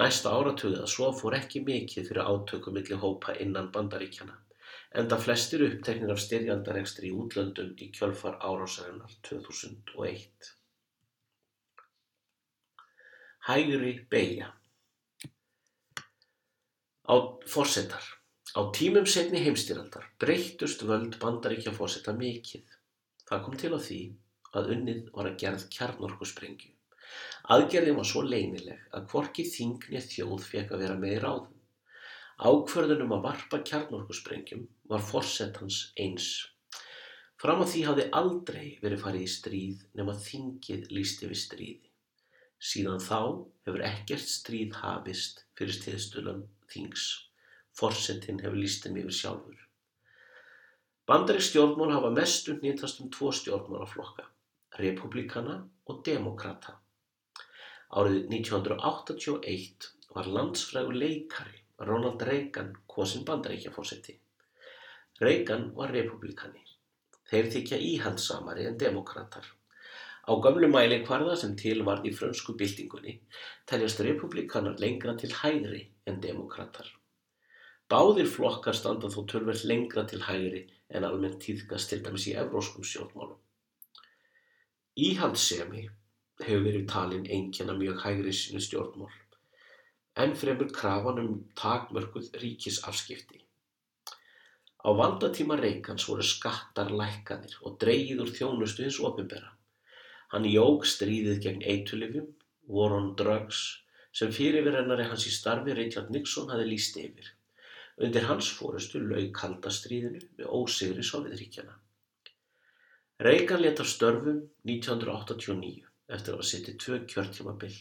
Næsta 0.00 0.32
áratuga 0.36 0.88
svo 0.90 1.12
fór 1.16 1.36
ekki 1.38 1.62
mikið 1.66 2.08
fyrir 2.08 2.26
átöku 2.30 2.72
millir 2.74 3.00
hópa 3.02 3.36
innan 3.44 3.70
bandaríkjana, 3.74 4.34
enda 5.00 5.18
flestir 5.22 5.62
uppteknir 5.68 6.12
af 6.14 6.20
styrjaldarekstri 6.24 7.12
í 7.12 7.14
útlöndum 7.14 7.70
í 7.78 7.88
kjölfar 7.94 8.40
árásarinnar 8.42 9.14
2001. 9.28 10.50
Hægri 13.44 13.94
beygja 14.10 14.50
Á 17.04 17.14
forsetar 17.52 18.04
Á 18.54 18.60
tímum 18.70 19.06
seinni 19.10 19.40
heimstyrjaldar 19.44 20.04
breyttust 20.22 20.82
völd 20.88 21.16
bandaríkjaforseta 21.22 22.14
mikið. 22.16 22.64
Það 23.28 23.42
kom 23.44 23.56
til 23.60 23.72
á 23.74 23.80
því 23.86 23.98
að 24.60 24.70
unnið 24.76 25.02
var 25.16 25.28
að 25.30 25.38
gerð 25.42 25.66
kjarnorkusprengju. 25.76 26.70
Aðgerðin 27.54 27.98
var 27.98 28.08
svo 28.08 28.22
leynileg 28.24 28.86
að 28.96 29.06
hvorki 29.12 29.44
þingni 29.48 30.00
þjóð 30.00 30.46
fekk 30.48 30.74
að 30.74 30.84
vera 30.84 30.96
með 31.00 31.16
í 31.16 31.20
ráðum. 31.24 31.54
Ákverðunum 32.34 33.14
að 33.14 33.24
varpa 33.28 33.60
kjarnorkusprengjum 33.70 34.64
var 34.90 35.04
forsetans 35.06 35.80
eins. 36.00 36.28
Fram 37.40 37.60
á 37.62 37.66
því 37.68 37.82
hafði 37.86 38.06
aldrei 38.20 38.66
verið 38.82 39.02
farið 39.04 39.26
í 39.26 39.30
stríð 39.30 39.84
nema 39.98 40.16
þingið 40.26 40.88
lísti 40.96 41.28
við 41.30 41.40
stríði. 41.42 41.90
Síðan 42.64 43.02
þá 43.04 43.20
hefur 43.66 43.84
ekkert 43.84 44.30
stríð 44.32 44.78
hafist 44.80 45.44
fyrir 45.58 45.76
stiðstöðlan 45.76 46.46
þings. 46.72 47.04
Forsetinn 47.76 48.40
hefur 48.40 48.58
líst 48.58 48.86
þeim 48.86 49.02
yfir 49.02 49.18
sjálfur. 49.18 49.58
Bandarík 51.04 51.44
stjórnmál 51.44 51.92
hafa 51.92 52.10
mestu 52.14 52.54
nýttast 52.62 53.02
um 53.04 53.10
tvo 53.12 53.28
stjórnmálaflokka, 53.36 54.24
republikana 54.78 55.58
og 55.86 56.00
demokrata. 56.06 56.78
Árið 57.94 58.30
1981 58.34 59.90
var 60.14 60.30
landsfrægur 60.36 60.96
leikari 60.98 61.60
Ronald 61.78 62.22
Reagan 62.22 62.72
kosinn 62.86 63.24
bandaríkjafósetti. 63.28 64.16
Reagan 65.20 65.68
var 65.76 65.92
republikani. 65.94 66.62
Þeir 67.30 67.50
þykja 67.54 67.78
íhandsamari 67.90 68.66
en 68.70 68.78
demokrater. 68.78 69.46
Á 70.24 70.32
gömlu 70.40 70.70
mælikvarða 70.72 71.36
sem 71.36 71.54
til 71.60 71.84
varð 71.86 72.08
í 72.08 72.12
frönsku 72.18 72.56
byltingunni 72.58 73.18
teljast 73.70 74.00
republikanar 74.06 74.78
lengra 74.80 75.14
til 75.20 75.34
hægri 75.42 75.82
en 76.10 76.20
demokrater. 76.26 76.86
Báðir 77.90 78.30
flokkar 78.36 78.76
standa 78.78 79.10
þó 79.12 79.22
tölverð 79.30 79.66
lengra 79.70 80.06
til 80.08 80.22
hægri 80.24 80.66
en 80.88 81.04
almennt 81.04 81.42
tíðkast 81.44 81.92
til 81.92 82.00
dæmis 82.06 82.30
í 82.30 82.38
evróskum 82.40 82.86
stjórnmálum. 82.86 83.43
Íhaldsemi 84.94 85.80
hefur 86.40 86.60
verið 86.62 86.84
talin 86.90 87.24
einkjana 87.36 87.74
mjög 87.74 87.96
hægri 88.04 88.32
sinu 88.40 88.60
stjórnmál, 88.62 89.16
en 90.24 90.36
fremur 90.38 90.68
krafan 90.76 91.18
um 91.22 91.32
takmörkuð 91.58 92.28
ríkisafskipti. 92.42 93.40
Á 94.86 94.88
valdatíma 95.00 95.58
reikans 95.58 96.06
voru 96.06 96.22
skattar 96.22 96.94
lækkanir 96.94 97.58
og 97.66 97.74
dreyið 97.82 98.22
úr 98.22 98.32
þjónustu 98.38 98.86
hins 98.86 99.00
ofinbera. 99.10 99.50
Hann 100.30 100.46
jók 100.46 100.86
stríðið 100.86 101.42
gegn 101.48 101.66
eiturlyfjum, 101.74 102.30
War 102.70 102.94
on 102.94 103.14
Drugs, 103.18 103.66
sem 104.14 104.30
fyrirverennari 104.30 105.08
hans 105.10 105.26
í 105.26 105.32
starfi 105.34 105.74
Richard 105.74 106.14
Nixon 106.14 106.54
hafi 106.54 106.70
lýst 106.70 107.00
yfir. 107.02 107.34
Undir 107.98 108.30
hans 108.30 108.54
fórustu 108.60 109.02
lauk 109.02 109.34
kalda 109.40 109.74
stríðinu 109.74 110.22
með 110.38 110.54
ósigri 110.60 111.02
Sovjetríkjana. 111.02 111.80
Reagan 113.22 113.60
lét 113.60 113.78
af 113.78 113.86
störfum 113.86 114.38
1989 114.66 115.84
eftir 116.10 116.32
að 116.32 116.40
hafa 116.40 116.46
sittið 116.48 116.78
tvö 116.82 116.96
kjörtímabil. 117.12 117.76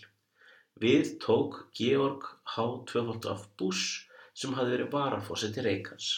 Við 0.83 1.09
tók 1.23 1.57
Georg 1.73 2.27
H. 2.53 2.65
Tvöfaldaf 2.91 3.47
Bush 3.57 4.03
sem 4.37 4.53
hafði 4.53 4.75
verið 4.75 4.91
varafósetti 4.93 5.63
Reagans. 5.65 6.11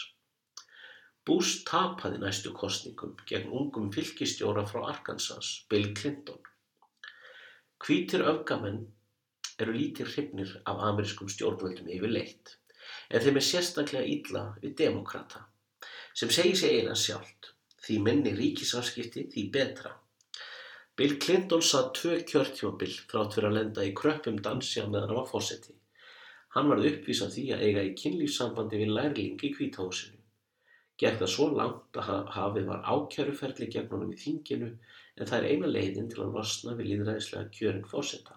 Bush 1.24 1.64
tapaði 1.64 2.20
næstu 2.20 2.52
kostningum 2.60 3.16
gegn 3.32 3.56
ungum 3.62 3.88
fylgistjóra 3.96 4.66
frá 4.68 4.84
Arkansas, 4.92 5.64
Bill 5.72 5.94
Clinton. 5.96 6.44
Hvítir 7.80 8.20
öfgamenn 8.20 8.84
eru 9.56 9.80
lítið 9.80 10.12
hrifnir 10.12 10.56
af 10.68 10.86
amerískum 10.90 11.32
stjórnvöldum 11.32 11.88
yfirleitt, 11.88 12.58
en 13.08 13.24
þeim 13.24 13.40
er 13.40 13.48
sérstaklega 13.48 14.14
illa 14.18 14.46
við 14.60 14.76
demokrata, 14.84 15.46
sem 16.12 16.28
segir 16.28 16.60
sig 16.60 16.76
eiginlega 16.76 17.00
sjálft, 17.00 17.55
því 17.86 18.02
minni 18.08 18.34
ríkisafskipti 18.36 19.26
því 19.32 19.46
betra. 19.54 19.94
Bill 20.96 21.16
Clinton 21.22 21.64
sað 21.70 21.88
tvö 21.98 22.18
kjörtjóbil 22.30 22.92
þrátt 23.10 23.34
fyrir 23.36 23.48
að 23.50 23.56
lenda 23.58 23.82
í 23.84 23.94
kröppum 23.96 24.38
dansja 24.44 24.86
meðan 24.86 25.10
hann 25.10 25.18
var 25.20 25.28
fósetti. 25.30 25.74
Hann 26.56 26.70
varð 26.72 26.88
uppvísað 26.90 27.34
því 27.34 27.44
að 27.52 27.64
eiga 27.66 27.82
í 27.84 27.90
kynlífsambandi 28.00 28.80
við 28.80 28.94
lærling 28.96 29.42
í 29.44 29.50
kvítahúsinu. 29.58 30.22
Gekk 30.96 31.18
það 31.20 31.32
svo 31.34 31.50
langt 31.52 31.98
að 32.00 32.30
hafið 32.32 32.70
var 32.70 32.86
ákjæruferli 32.94 33.68
gegn 33.74 33.90
honum 33.92 34.14
í 34.14 34.20
þinginu 34.22 34.70
en 34.72 35.28
það 35.28 35.36
er 35.38 35.48
eina 35.50 35.72
leiðin 35.74 36.08
til 36.12 36.22
að 36.24 36.38
losna 36.38 36.76
við 36.78 36.92
líðræðislega 36.94 37.52
kjörin 37.58 37.90
fórseta. 37.90 38.35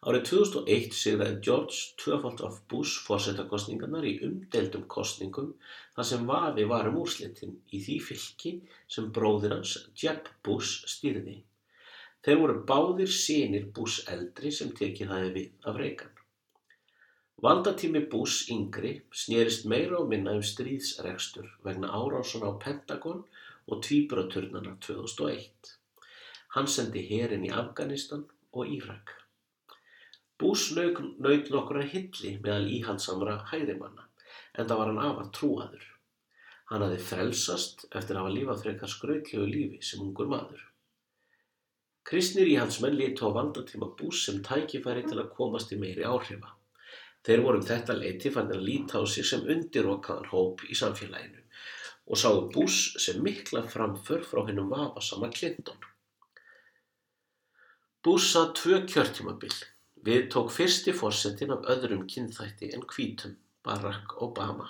Árið 0.00 0.22
2001 0.28 0.94
sigraði 0.96 1.40
George 1.44 1.78
tvöfald 2.00 2.38
af 2.46 2.54
Bush 2.72 3.02
fórsetakostningarnar 3.04 4.06
í 4.08 4.12
umdeldum 4.24 4.86
kostningum 4.94 5.50
þar 5.98 6.08
sem 6.10 6.24
vafi 6.30 6.64
var 6.70 6.88
um 6.88 6.96
úrslitin 7.02 7.52
í 7.68 7.80
því 7.84 7.96
fylki 8.06 8.52
sem 8.94 9.10
bróðir 9.18 9.52
hans 9.58 9.74
Jeb 10.02 10.30
Bush 10.48 10.88
stýrði. 10.94 11.36
Þeir 12.24 12.40
voru 12.44 12.56
báðir 12.72 13.12
sínir 13.18 13.68
Bush 13.76 14.08
eldri 14.14 14.54
sem 14.60 14.72
tekið 14.80 15.12
hæði 15.12 15.30
við 15.36 15.68
af 15.68 15.82
Reagan. 15.82 16.16
Valdatími 17.44 18.06
Bush 18.16 18.48
yngri 18.56 18.96
snerist 19.12 19.68
meira 19.68 20.00
og 20.00 20.08
minna 20.08 20.32
um 20.40 20.44
stríðsrekstur 20.54 21.52
vegna 21.68 21.92
árásuna 21.92 22.48
á 22.48 22.60
Pentagon 22.64 23.26
og 23.68 23.84
tvíburaturnana 23.84 24.78
2001. 24.80 25.76
Hann 26.56 26.76
sendi 26.80 27.04
herin 27.12 27.44
í 27.44 27.56
Afganistan 27.64 28.30
og 28.56 28.78
Írak. 28.80 29.19
Bush 30.40 30.72
naut 30.76 31.50
nokkura 31.52 31.84
hilli 31.84 32.36
meðal 32.44 32.68
íhalsamra 32.76 33.36
hægrimanna 33.50 34.06
en 34.56 34.66
það 34.66 34.78
var 34.80 34.90
hann 34.90 35.02
afar 35.06 35.30
trúaður. 35.36 35.86
Hann 36.70 36.84
hafði 36.86 37.00
frelsast 37.10 37.84
eftir 37.90 38.16
að 38.16 38.22
hafa 38.22 38.34
lífað 38.36 38.62
frekar 38.64 38.92
skrautlegu 38.92 39.46
lífi 39.46 39.80
sem 39.84 40.02
ungur 40.04 40.30
maður. 40.30 40.62
Kristnir 42.10 42.48
íhalsmenn 42.50 42.96
lítu 42.98 43.28
á 43.28 43.36
valdatíma 43.36 43.90
Bush 43.98 44.24
sem 44.26 44.40
tækifæri 44.46 45.04
til 45.06 45.18
að 45.20 45.32
komast 45.36 45.74
í 45.74 45.78
meiri 45.78 46.06
áhrifa. 46.06 46.54
Þeir 47.26 47.42
voru 47.44 47.60
um 47.60 47.66
þetta 47.68 47.96
leiti 47.98 48.32
fannir 48.32 48.58
að 48.58 48.66
líta 48.68 49.02
á 49.02 49.04
sig 49.04 49.26
sem 49.28 49.44
undirokaðan 49.54 50.30
hóp 50.32 50.64
í 50.66 50.78
samfélaginu 50.78 51.44
og 52.10 52.18
sáu 52.18 52.40
Bush 52.54 52.96
sem 52.98 53.20
mikla 53.22 53.62
framför 53.70 54.24
frá 54.26 54.40
hennum 54.48 54.70
vafasama 54.72 55.28
Clinton. 55.30 55.76
Bush 58.02 58.32
sað 58.32 58.54
tvö 58.58 58.80
kjörtímabil. 58.88 59.52
Við 60.00 60.30
tók 60.32 60.48
fyrsti 60.48 60.94
fórsetin 60.96 61.50
af 61.52 61.66
öðrum 61.68 62.06
kynþætti 62.08 62.70
en 62.72 62.86
hvítum, 62.88 63.34
Barack 63.60 64.14
Obama. 64.24 64.68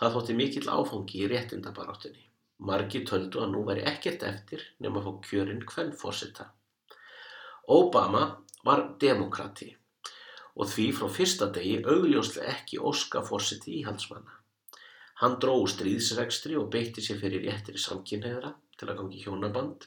Það 0.00 0.14
þótti 0.14 0.36
mikill 0.38 0.70
áfangi 0.72 1.18
í 1.20 1.26
réttindabaráttunni. 1.28 2.22
Margi 2.64 3.02
töldu 3.04 3.42
að 3.42 3.52
nú 3.52 3.64
væri 3.66 3.84
ekkert 3.90 4.24
eftir 4.24 4.64
nema 4.80 5.02
að 5.02 5.10
fá 5.10 5.28
kjörinn 5.28 5.60
hvern 5.68 5.92
fórseta. 5.92 6.46
Obama 7.68 8.22
var 8.64 8.86
demokrati 9.02 9.74
og 10.56 10.72
því 10.72 10.86
frá 10.96 11.10
fyrsta 11.18 11.50
degi 11.54 11.76
augljóslega 11.84 12.54
ekki 12.54 12.80
óska 12.80 13.20
fórseti 13.28 13.76
íhaldsmanna. 13.82 14.40
Hann 15.20 15.36
dró 15.42 15.60
stríðsregstri 15.68 16.56
og 16.56 16.72
beitti 16.72 17.04
sér 17.04 17.20
fyrir 17.20 17.44
réttir 17.44 17.76
samkynneðra 17.76 18.54
til 18.78 18.88
að 18.88 18.98
gangi 19.02 19.22
hjónaband. 19.24 19.86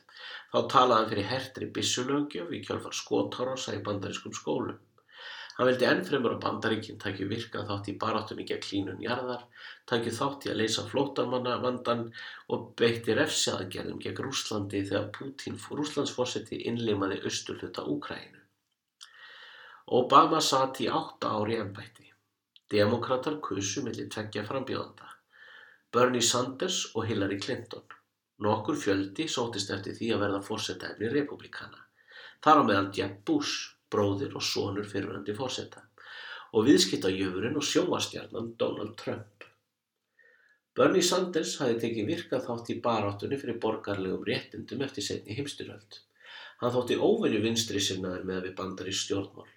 Þá 0.54 0.60
talaði 0.76 1.00
hann 1.00 1.12
fyrir 1.12 1.30
hertri 1.32 1.68
bissulögjöf 1.80 2.56
í 2.56 2.64
kjálfar 2.68 2.98
skotárosa 3.02 3.76
í 3.78 3.84
bandarískum 3.86 4.36
skólum. 4.36 4.80
Hann 5.58 5.68
vildi 5.68 5.86
ennfremur 5.86 6.34
að 6.34 6.44
bandaríkinn 6.46 7.00
tækju 7.02 7.26
virka 7.30 7.62
þátt 7.68 7.90
í 7.92 7.98
baráttunni 8.02 8.46
gegn 8.50 8.64
klínun 8.66 9.04
jarðar, 9.04 9.44
tækju 9.92 10.14
þátt 10.16 10.48
í 10.48 10.52
að 10.54 10.62
leysa 10.62 10.86
flótarmanna 10.88 11.58
vandan 11.62 12.06
og 12.56 12.72
beitti 12.80 13.14
refsjaðgerðum 13.18 14.00
gegn 14.02 14.24
Rúslandi 14.26 14.82
þegar 14.88 15.12
Putin 15.18 15.60
Rúslandsforseti 15.82 16.64
innlimaði 16.72 17.20
austurluta 17.28 17.86
Úkrænu. 17.94 18.42
Obama 20.02 20.42
sat 20.42 20.82
í 20.82 20.88
átta 20.88 21.36
ár 21.36 21.52
í 21.52 21.60
embætti. 21.60 22.08
Demokrater 22.72 23.38
kusu 23.44 23.84
millir 23.84 24.08
tveggja 24.10 24.46
frambjóðanda, 24.48 25.10
Bernie 25.92 26.24
Sanders 26.24 26.86
og 26.96 27.10
Hillary 27.10 27.38
Clinton. 27.44 28.01
Nokkur 28.42 28.78
fjöldi 28.82 29.28
sótist 29.30 29.70
eftir 29.74 29.94
því 29.98 30.14
að 30.16 30.24
verða 30.26 30.42
fórsetæfni 30.46 31.12
republikana. 31.14 31.86
Þar 32.42 32.62
á 32.62 32.64
meðal 32.66 32.90
Jeb 32.98 33.20
Bush, 33.28 33.76
bróðir 33.94 34.34
og 34.40 34.46
sonur 34.46 34.88
fyrirhandi 34.90 35.36
fórseta 35.38 35.84
og 36.52 36.66
viðskiptajöfurinn 36.68 37.60
og 37.60 37.64
sjóastjarnan 37.64 38.54
Donald 38.60 38.98
Trump. 39.00 39.46
Bernie 40.76 41.04
Sanders 41.04 41.58
hafi 41.62 41.78
tekið 41.80 42.10
virkað 42.10 42.46
þátt 42.48 42.72
í 42.74 42.80
baráttunni 42.84 43.40
fyrir 43.40 43.60
borgarlegum 43.64 44.26
réttindum 44.28 44.84
eftir 44.88 45.06
setni 45.06 45.36
heimstyröld. 45.38 46.00
Hann 46.62 46.74
þótti 46.76 46.98
óvenju 46.98 47.42
vinstri 47.44 47.82
sinnaður 47.84 48.28
með 48.28 48.46
við 48.48 48.56
bandari 48.60 48.96
stjórnmál. 48.96 49.50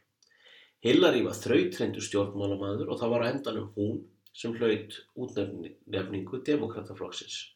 Hillary 0.85 1.23
var 1.25 1.39
þrautreyndur 1.39 2.05
stjórnmálamaður 2.05 2.93
og 2.93 3.01
það 3.01 3.15
var 3.15 3.25
á 3.25 3.31
endanum 3.31 3.73
hún 3.79 4.03
sem 4.35 4.55
hlaut 4.59 4.99
útnefningu 5.15 6.43
demokrataflokksins. 6.45 7.54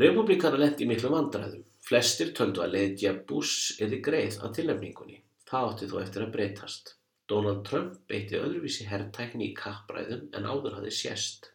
Republikana 0.00 0.56
lendi 0.56 0.86
miklu 0.88 1.10
vandræðum. 1.12 1.64
Flestir 1.84 2.30
töldu 2.36 2.62
að 2.64 2.72
leið 2.72 3.02
Jeb 3.02 3.18
Bush 3.28 3.82
eði 3.84 3.98
greið 4.06 4.38
að 4.40 4.54
tilnefningunni. 4.56 5.18
Það 5.50 5.66
átti 5.70 5.88
þó 5.90 5.96
eftir 6.00 6.22
að 6.24 6.30
breytast. 6.36 6.92
Donald 7.28 7.66
Trump 7.68 7.98
beitti 8.08 8.38
öðruvísi 8.38 8.86
herrtækni 8.88 9.50
í 9.50 9.56
kappræðum 9.58 10.22
en 10.38 10.46
áður 10.48 10.78
hafði 10.78 10.92
sérst. 10.96 11.50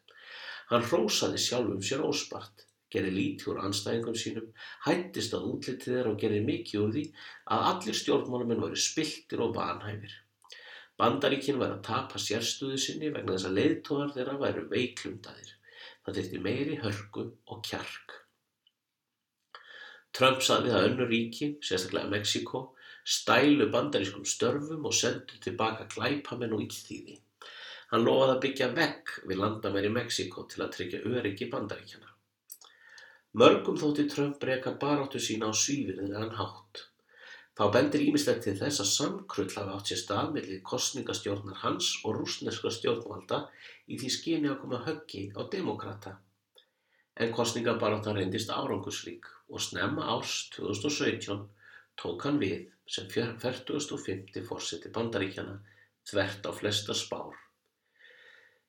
Hann 0.69 0.86
hrósaði 0.86 1.41
sjálfum 1.41 1.81
sér 1.88 2.03
óspart 2.05 2.62
gerði 2.93 3.13
lítið 3.15 3.49
úr 3.53 3.62
anstæðingum 3.65 4.17
sínum, 4.21 4.51
hættist 4.86 5.34
að 5.34 5.47
útlitið 5.49 5.95
þeirra 5.95 6.12
og 6.12 6.19
gerði 6.21 6.43
mikið 6.45 6.84
úr 6.84 6.93
því 6.93 7.05
að 7.55 7.65
allir 7.71 7.97
stjórnmálamenn 7.99 8.62
voru 8.62 8.81
spiltir 8.84 9.41
og 9.41 9.55
vanhæfir. 9.58 10.13
Bandaríkinn 11.01 11.58
var 11.60 11.73
að 11.73 11.81
tapa 11.89 12.21
sérstuðu 12.21 12.77
sinni 12.79 13.10
vegna 13.10 13.36
þess 13.36 13.49
að 13.49 13.58
leiðtóðar 13.58 14.13
þeirra 14.19 14.38
væru 14.45 14.67
veiklundaðir. 14.75 15.49
Það 16.05 16.21
þurfti 16.21 16.43
meiri 16.45 16.77
hörgu 16.86 17.25
og 17.49 17.65
kjark. 17.65 18.21
Trump 20.15 20.41
saði 20.47 20.71
að 20.71 20.89
önnu 20.89 21.06
ríki, 21.10 21.47
sérstaklega 21.60 22.08
Mexiko, 22.13 22.62
stælu 23.04 23.67
bandarískum 23.73 24.23
störfum 24.25 24.88
og 24.88 24.95
sendu 24.95 25.39
tilbaka 25.43 25.89
glæpamenn 25.91 26.56
og 26.56 26.63
íþýði. 26.65 27.19
Hann 27.91 28.06
lofaði 28.08 28.34
að 28.36 28.41
byggja 28.45 28.69
vegg 28.78 29.15
við 29.30 29.41
landamæri 29.41 29.91
Mexiko 29.93 30.45
til 30.49 30.63
að 30.63 30.71
tryggja 30.78 31.01
öryggi 31.12 31.49
bandaríkjana. 31.51 32.13
Mörgum 33.36 33.75
þótti 33.75 34.08
Trump 34.13 34.43
reka 34.47 34.71
baráttu 34.82 35.19
sína 35.19 35.51
á 35.51 35.54
svívirðilegan 35.54 36.38
hátt. 36.39 36.86
Þá 37.56 37.63
bendir 37.71 38.06
ýmislegt 38.08 38.45
til 38.47 38.56
þess 38.60 38.82
að 38.84 38.91
samkrull 38.91 39.51
hafi 39.51 39.75
átt 39.75 39.91
sér 39.91 39.99
stað 40.01 40.32
mellir 40.38 40.63
kostningastjórnar 40.71 41.60
hans 41.62 41.91
og 42.04 42.21
rúsneska 42.21 42.71
stjórnvalda 42.71 43.41
í 43.91 43.99
því 43.99 44.13
skyni 44.15 44.51
að 44.51 44.62
koma 44.63 44.80
höggi 44.88 45.25
á 45.36 45.43
demokrata. 45.51 46.15
En 47.15 47.32
kostningabarátta 47.32 48.12
reyndist 48.15 48.51
árangusrík 48.51 49.28
og 49.47 49.62
snemma 49.63 50.10
árs 50.17 50.50
2017 50.56 51.46
tók 52.02 52.25
hann 52.27 52.42
við 52.42 52.65
sem 52.92 53.08
40.50 53.13 54.44
fórseti 54.50 54.92
bandaríkjana 54.94 55.60
þvert 56.10 56.48
á 56.50 56.52
flesta 56.54 56.96
spár. 56.98 57.37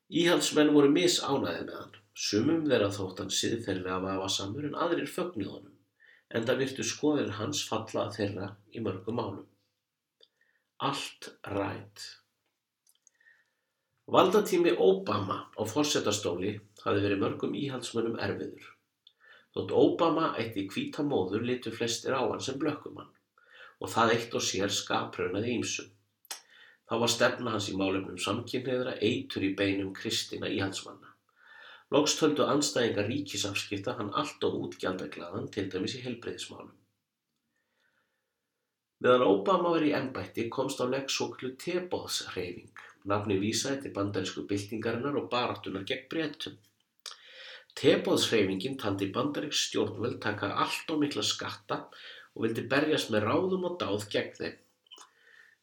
Íhaldsmenn 0.07 0.71
voru 0.73 0.89
misánæðið 0.93 1.65
með 1.67 1.79
hann. 1.81 1.97
Sumum 2.17 2.63
þeirra 2.69 2.87
þótt 2.95 3.19
hann 3.21 3.33
siðferðilega 3.37 3.97
vafasamur 4.05 4.69
en 4.69 4.77
aðrir 4.85 5.09
fögnuð 5.11 5.49
honum, 5.53 5.73
en 6.33 6.47
það 6.47 6.61
virtu 6.63 6.85
skoðir 6.87 7.35
hans 7.37 7.65
falla 7.67 8.05
að 8.07 8.15
þeirra 8.15 8.47
í 8.73 8.81
mörgum 8.85 9.19
málum. 9.19 9.43
Allt 10.87 11.29
rætt. 11.51 12.07
Valdatími 14.07 14.71
Obama 14.79 15.43
á 15.51 15.61
fórsetastóli 15.67 16.55
hafi 16.87 17.03
verið 17.03 17.21
mörgum 17.23 17.55
íhaldsmönnum 17.59 18.17
erfiður. 18.27 18.71
Þótt 19.55 19.75
Obama 19.81 20.31
eitt 20.41 20.57
í 20.59 20.65
kvítamóður 20.71 21.45
litur 21.49 21.75
flestir 21.75 22.15
á 22.17 22.21
hann 22.23 22.43
sem 22.43 22.57
blökkumann 22.61 23.13
og 23.81 23.91
það 23.93 24.13
eitt 24.15 24.35
og 24.37 24.43
sér 24.45 24.73
skapraunaði 24.73 25.53
ímsum. 25.57 25.91
Þá 26.87 26.95
var 27.03 27.11
stefna 27.11 27.53
hans 27.53 27.67
í 27.71 27.75
málefnum 27.77 28.17
samkynniðra 28.23 28.95
eitur 29.03 29.45
í 29.45 29.53
beinum 29.59 29.93
kristina 29.97 30.49
íhaldsmanna. 30.49 31.13
Loks 31.95 32.17
töldu 32.19 32.45
anstæðingar 32.47 33.07
ríkisafskipta 33.11 33.95
hann 33.99 34.11
allt 34.21 34.43
of 34.43 34.55
útgjaldaglaðan 34.65 35.49
til 35.55 35.67
dæmis 35.71 35.95
í 35.99 36.03
heilbreyðismálum. 36.03 36.73
Meðan 39.03 39.27
Obama 39.27 39.71
var 39.75 39.85
í 39.85 39.93
ennbætti 39.93 40.47
komst 40.53 40.81
á 40.81 40.85
legg 40.89 41.11
svoklu 41.13 41.51
tebóðsreyfing, 41.63 42.81
nafni 43.11 43.37
vísaði 43.39 43.83
til 43.83 43.93
bandarísku 43.97 44.43
byltingarinnar 44.49 45.19
og 45.21 45.29
baráttunar 45.33 45.85
gegn 45.87 46.07
breytum. 46.11 46.57
Tebóðsreyfingin 47.77 48.77
taldi 48.81 49.11
bandaríks 49.13 49.67
stjórnvöld 49.67 50.21
taka 50.23 50.47
allt 50.63 50.93
og 50.93 51.03
mikla 51.03 51.21
skatta 51.21 51.83
og 52.33 52.45
vildi 52.45 52.63
berjast 52.71 53.11
með 53.13 53.27
ráðum 53.29 53.67
og 53.69 53.75
dáð 53.83 54.07
gegn 54.13 54.33
þeim. 54.39 54.55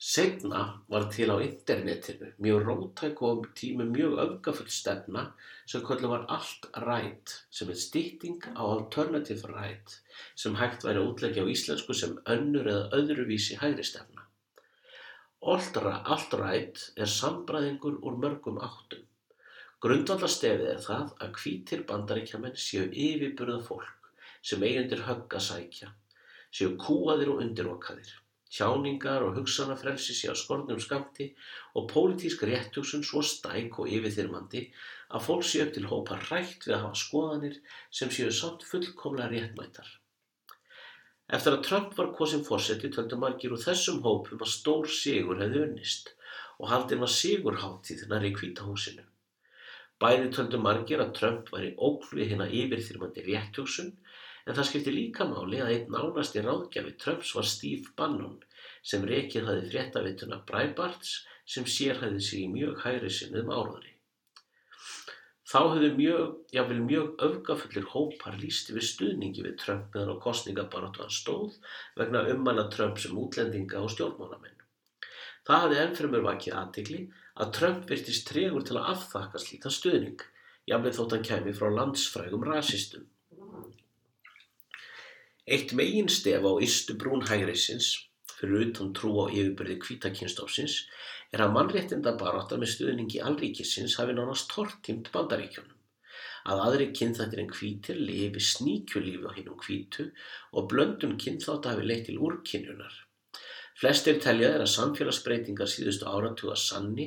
Seinna 0.05 0.61
var 0.93 1.07
til 1.15 1.27
á 1.33 1.43
internetinu 1.43 2.29
mjög 2.45 2.65
róttæk 2.69 3.23
og 3.29 3.47
tími 3.59 3.87
mjög 3.91 4.19
öfgafull 4.25 4.71
stefna 4.77 5.23
sem 5.73 5.83
köllu 5.87 6.11
var 6.13 6.27
alt 6.37 6.69
right 6.85 7.35
sem 7.59 7.71
er 7.73 7.81
stytting 7.83 8.47
á 8.59 8.63
alternative 8.63 9.51
right 9.51 9.97
sem 10.43 10.59
hægt 10.61 10.85
væri 10.87 11.01
að 11.01 11.09
útleggja 11.13 11.47
á 11.47 11.53
íslensku 11.55 11.97
sem 11.99 12.19
önnur 12.37 12.69
eða 12.75 13.01
öðruvísi 13.01 13.59
hægri 13.63 13.87
stefna. 13.91 14.29
Alt 15.55 16.39
right 16.43 16.85
er 16.95 17.11
sambræðingur 17.17 17.99
úr 18.03 18.21
mörgum 18.27 18.63
áttum. 18.69 19.03
Grundvallastefið 19.85 20.69
er 20.73 20.83
það 20.89 21.15
að 21.27 21.39
hvítir 21.43 21.87
bandaríkjaman 21.89 22.59
séu 22.67 22.89
yfirburða 22.89 23.61
fólk 23.69 24.13
sem 24.41 24.63
eigundir 24.65 25.05
högg 25.09 25.39
að 25.39 25.47
sækja, 25.49 25.95
séu 26.49 26.77
kúaðir 26.81 27.35
og 27.35 27.43
undirokaðir 27.45 28.15
tjáningar 28.55 29.25
og 29.27 29.39
hugsanafrelsi 29.39 30.15
sé 30.15 30.31
á 30.31 30.35
skornum 30.39 30.79
skamti 30.83 31.27
og 31.75 31.89
pólitísk 31.91 32.45
réttugsun 32.47 33.03
svo 33.07 33.23
stæk 33.27 33.81
og 33.83 33.91
yfirþyrmandi 33.97 34.63
að 35.17 35.25
fólk 35.27 35.47
sé 35.49 35.65
upp 35.65 35.73
til 35.75 35.89
hópa 35.91 36.19
hrætt 36.29 36.67
við 36.69 36.77
að 36.77 36.85
hafa 36.85 37.01
skoðanir 37.03 37.57
sem 37.91 38.13
séu 38.15 38.31
samt 38.31 38.67
fullkomlega 38.69 39.33
réttmætar. 39.33 39.89
Eftir 41.35 41.57
að 41.57 41.65
Trump 41.67 41.97
var 41.99 42.13
kosin 42.19 42.45
fórseti 42.47 42.93
töldu 42.95 43.19
margir 43.19 43.57
úr 43.57 43.65
þessum 43.65 44.03
hópum 44.05 44.45
að 44.45 44.55
stór 44.55 44.91
sigur 45.01 45.41
hefði 45.43 45.65
unnist 45.67 46.15
og 46.61 46.71
haldin 46.71 47.03
var 47.03 47.11
sigurháttíð 47.11 48.07
nær 48.13 48.29
í 48.29 48.35
kvítahúsinu. 48.37 49.03
Bæði 50.05 50.31
töldu 50.37 50.61
margir 50.61 51.01
að 51.01 51.15
Trump 51.17 51.49
væri 51.55 51.73
ókl 51.81 52.21
við 52.21 52.35
hérna 52.35 52.51
yfirþyrmandi 52.63 53.25
réttugsun 53.31 53.95
En 54.45 54.57
það 54.57 54.67
skipti 54.69 54.93
líka 54.93 55.25
máli 55.29 55.61
að 55.65 55.71
einn 55.75 55.95
nánasti 55.95 56.43
ráðgjafi 56.45 56.91
Trumps 57.01 57.31
var 57.37 57.47
Steve 57.49 57.93
Bannon 57.97 58.37
sem 58.91 59.07
rekið 59.09 59.47
hafi 59.49 59.71
fréttaveituna 59.71 60.41
Breitbarts 60.51 61.15
sem 61.55 61.69
sérhæði 61.75 62.21
sig 62.27 62.43
í 62.45 62.51
mjög 62.53 62.83
hægri 62.83 63.13
sinnum 63.19 63.53
áraðri. 63.55 63.95
Þá 65.49 65.59
höfðu 65.61 65.91
mjög, 65.97 66.37
jáfnvel 66.57 66.79
mjög 66.85 67.25
öfgafullir 67.25 67.89
hópar 67.95 68.37
lísti 68.41 68.77
við 68.77 68.87
stuðningi 68.91 69.45
við 69.47 69.57
Trump 69.65 69.97
meðan 69.97 70.17
á 70.21 70.25
kostningabarátu 70.27 71.05
hann 71.05 71.17
stóð 71.17 71.57
vegna 72.01 72.25
ummana 72.35 72.69
Trump 72.75 73.01
sem 73.01 73.17
útlendinga 73.25 73.81
og 73.81 73.93
stjórnmálamenn. 73.97 74.61
Það 75.49 75.65
hafði 75.65 75.83
ennfremur 75.87 76.25
vakið 76.29 76.59
aðtikli 76.61 77.01
að 77.35 77.51
Trump 77.59 77.91
virtist 77.91 78.29
tregur 78.31 78.63
til 78.67 78.79
að 78.79 78.91
afþakka 78.95 79.41
slítan 79.43 79.75
stuðning, 79.75 80.23
jáfnvel 80.71 80.95
þótt 80.97 81.15
hann 81.17 81.29
kemi 81.29 81.55
frá 81.57 81.69
landsfrægum 81.75 82.47
rasistum. 82.47 83.07
Eitt 85.45 85.75
meginstef 85.77 86.47
á 86.47 86.53
ystu 86.67 86.95
brún 86.97 87.27
hægriðsins, 87.29 87.89
fyrir 88.39 88.69
utan 88.69 88.95
trú 88.97 89.11
á 89.21 89.25
yfirbyrði 89.29 89.77
hvítakynstofsins, 89.83 90.77
er 91.35 91.43
að 91.45 91.53
mannréttindabarátta 91.57 92.57
með 92.61 92.73
stuðningi 92.77 93.21
alríkisins 93.29 93.99
hafi 94.01 94.15
nánast 94.17 94.49
tortimt 94.55 95.11
bandaríkjónum. 95.13 95.75
Að 96.49 96.63
aðri 96.69 96.87
kynþættir 96.97 97.43
en 97.43 97.53
hvítir 97.57 98.01
lifi 98.01 98.41
sníkjulífi 98.47 99.27
á 99.27 99.33
hinnum 99.37 99.61
hvítu 99.65 100.11
og 100.53 100.69
blöndun 100.73 101.19
kynþátt 101.21 101.69
hafi 101.71 101.87
leitt 101.89 102.07
til 102.09 102.21
úrkynjunar. 102.21 103.04
Flestir 103.85 104.15
telja 104.17 104.49
þeir 104.49 104.63
að 104.65 104.71
samfélagsbreytingar 104.73 105.69
síðustu 105.69 106.07
áratuga 106.09 106.55
sanni 106.57 107.05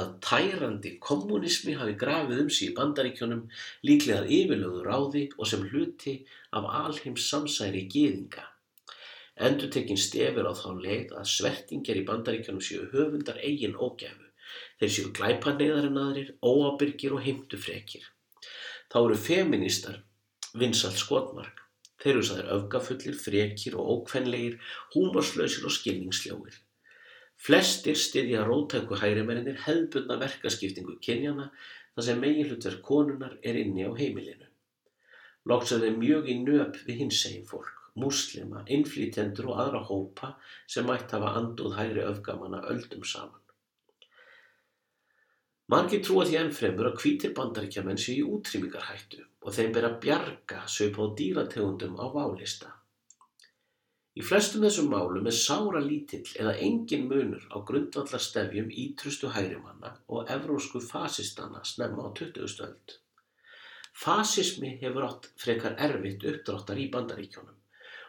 að 0.00 0.12
tærandi 0.24 0.92
kommunismi 1.06 1.74
hafi 1.76 1.96
grafið 2.00 2.38
um 2.40 2.48
í 2.48 2.68
bandaríkjónum 2.78 3.42
líklega 3.84 4.22
yfirlögu 4.36 4.80
ráði 4.86 5.24
og 5.36 5.50
sem 5.50 5.66
hluti 5.68 6.14
af 6.56 6.70
alheims 6.78 7.26
samsæri 7.28 7.82
gýðinga. 7.92 8.46
Endur 9.36 9.68
tekinn 9.74 10.00
stefir 10.00 10.48
á 10.48 10.52
þá 10.56 10.70
leið 10.86 11.12
að 11.18 11.28
svertingjar 11.34 12.00
í 12.00 12.06
bandaríkjónum 12.08 12.64
séu 12.70 12.86
höfundar 12.94 13.42
eigin 13.44 13.76
ógæfu. 13.76 14.30
Þeir 14.80 14.94
séu 14.96 15.12
glæpaneiðar 15.20 15.90
en 15.90 16.00
aðrir, 16.06 16.30
óábyrgir 16.40 17.18
og 17.18 17.24
heimtufrekir. 17.26 18.08
Þá 18.88 18.98
eru 19.02 19.20
feministar 19.28 20.00
vinsalt 20.56 20.96
skotmark. 21.04 21.63
Þeir 22.02 22.12
eru 22.12 22.26
sæðir 22.28 22.52
öfgafullir, 22.56 23.18
frekir 23.18 23.76
og 23.78 23.90
ókvenlegir, 23.94 24.56
húmarslausir 24.94 25.66
og 25.68 25.74
skilningsljóir. 25.76 26.56
Flestir 27.44 27.98
styðja 27.98 28.44
róttæku 28.46 28.98
hægrimennir 29.00 29.60
hefðbundna 29.66 30.18
verkaskiptingu 30.22 30.96
kynjana 31.04 31.50
þar 31.94 32.06
sem 32.08 32.20
meginhlutverk 32.22 32.82
konunar 32.86 33.38
er 33.42 33.58
inni 33.60 33.86
á 33.86 33.92
heimilinu. 33.94 34.48
Loks 35.50 35.74
er 35.76 35.82
þeim 35.84 35.98
mjög 36.00 36.30
í 36.32 36.36
nöp 36.40 36.78
við 36.86 37.00
hinsegin 37.02 37.46
fólk, 37.48 37.90
muslima, 38.00 38.64
innflýtjendur 38.76 39.50
og 39.52 39.60
aðra 39.64 39.82
hópa 39.90 40.30
sem 40.66 40.86
mætt 40.88 41.12
hafa 41.14 41.34
anduð 41.40 41.76
hægri 41.78 42.06
öfgamanna 42.08 42.62
öldum 42.72 43.04
saman. 43.04 43.42
Margir 45.72 46.02
trúa 46.04 46.24
því 46.28 46.40
ennfremur 46.40 46.90
að 46.90 46.98
hvítir 47.02 47.36
bandaríkjaman 47.36 48.00
séu 48.00 48.22
í 48.22 48.32
útrýmingarhættu 48.38 49.22
og 49.44 49.52
þeim 49.52 49.74
ber 49.76 49.86
að 49.88 50.00
bjarga 50.04 50.62
söp 50.76 50.96
á 50.96 51.04
dýrategundum 51.18 52.00
á 52.00 52.06
válista. 52.14 52.70
Í 54.14 54.22
flestum 54.22 54.62
þessum 54.62 54.92
málum 54.92 55.26
er 55.26 55.34
sára 55.36 55.80
lítill 55.82 56.26
eða 56.38 56.54
engin 56.66 57.08
munur 57.10 57.44
á 57.50 57.58
grundvallarstefjum 57.68 58.68
ítrustu 58.84 59.30
hægrimanna 59.34 59.90
og 60.06 60.30
evrósku 60.30 60.80
fasistana 60.80 61.64
snemma 61.66 62.06
á 62.06 62.10
20. 62.20 62.46
stöld. 62.52 62.94
Fasismi 64.04 64.70
hefur 64.80 65.08
átt 65.08 65.28
frekar 65.38 65.74
erfitt 65.88 66.24
uppdráttar 66.30 66.78
í 66.78 66.86
bandaríkjónum 66.94 67.58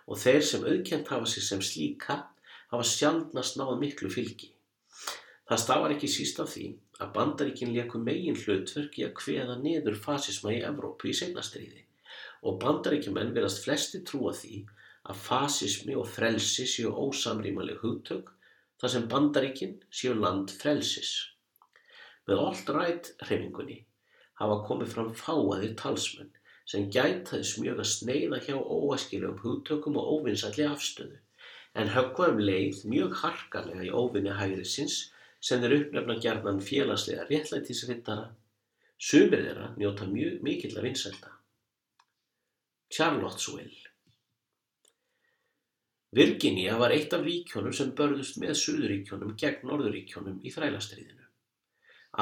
og 0.05 0.21
þeir 0.21 0.45
sem 0.45 0.63
auðkjent 0.69 1.09
hafa 1.09 1.29
sig 1.29 1.45
sem 1.45 1.61
slíka 1.61 2.19
hafa 2.71 2.85
sjálfnast 2.91 3.57
náð 3.57 3.75
miklu 3.81 4.09
fylgi. 4.13 4.51
Það 5.49 5.61
stafar 5.65 5.93
ekki 5.97 6.09
síst 6.09 6.39
af 6.41 6.53
því 6.53 6.67
að 7.03 7.11
bandaríkin 7.17 7.73
leku 7.75 7.99
megin 8.03 8.37
hlutverki 8.39 9.03
að 9.07 9.17
hveða 9.23 9.57
niður 9.63 9.97
fasisma 10.05 10.53
í 10.55 10.61
Evrópu 10.69 11.09
í 11.11 11.15
seinastríði 11.19 11.83
og 12.47 12.59
bandaríkjumenn 12.61 13.33
verðast 13.35 13.63
flesti 13.65 14.01
trúa 14.07 14.31
því 14.37 14.61
að 15.11 15.21
fasismi 15.25 15.95
og 16.01 16.07
frelsi 16.09 16.65
séu 16.69 16.93
ósamrýmanleg 17.05 17.81
hugtök 17.83 18.31
þar 18.81 18.93
sem 18.93 19.09
bandaríkin 19.11 19.75
séu 19.99 20.15
land 20.17 20.53
frelsis. 20.61 21.11
Með 22.29 22.41
alt-right 22.45 23.11
hreifingunni 23.27 23.81
hafa 24.41 24.61
komið 24.69 24.95
fram 24.95 25.11
fáaðir 25.19 25.75
talsmenn 25.81 26.31
sem 26.71 26.87
gætaði 26.95 27.49
smjög 27.51 27.81
að 27.83 27.91
sneiða 27.91 28.39
hjá 28.47 28.55
óæskilegum 28.57 29.41
hugtökum 29.43 29.99
og 30.01 30.09
óvinnsalli 30.15 30.65
afstöðu 30.67 31.19
en 31.81 31.91
höggvaðum 31.91 32.41
leið 32.49 32.81
mjög 32.89 33.19
harkalega 33.21 33.85
í 33.85 33.93
óvinni 33.93 34.33
hægrisins 34.39 34.97
sem 35.45 35.61
þeir 35.61 35.77
uppnefna 35.79 36.17
gerðan 36.25 36.61
félagslega 36.65 37.25
réttlætisrittara, 37.29 38.29
sumir 38.97 39.43
þeirra 39.47 39.73
njóta 39.77 40.07
mjög 40.09 40.39
mikill 40.45 40.77
að 40.77 40.87
vinsælda. 40.89 41.33
Charlottesville 42.95 43.91
Virginia 46.15 46.77
var 46.79 46.93
eitt 46.95 47.13
af 47.13 47.25
ríkjónum 47.25 47.73
sem 47.75 47.89
börðust 47.97 48.37
með 48.39 48.53
Suðuríkjónum 48.61 49.33
gegn 49.41 49.67
Norðuríkjónum 49.67 50.37
í 50.47 50.53
þrælastriðinu. 50.53 51.25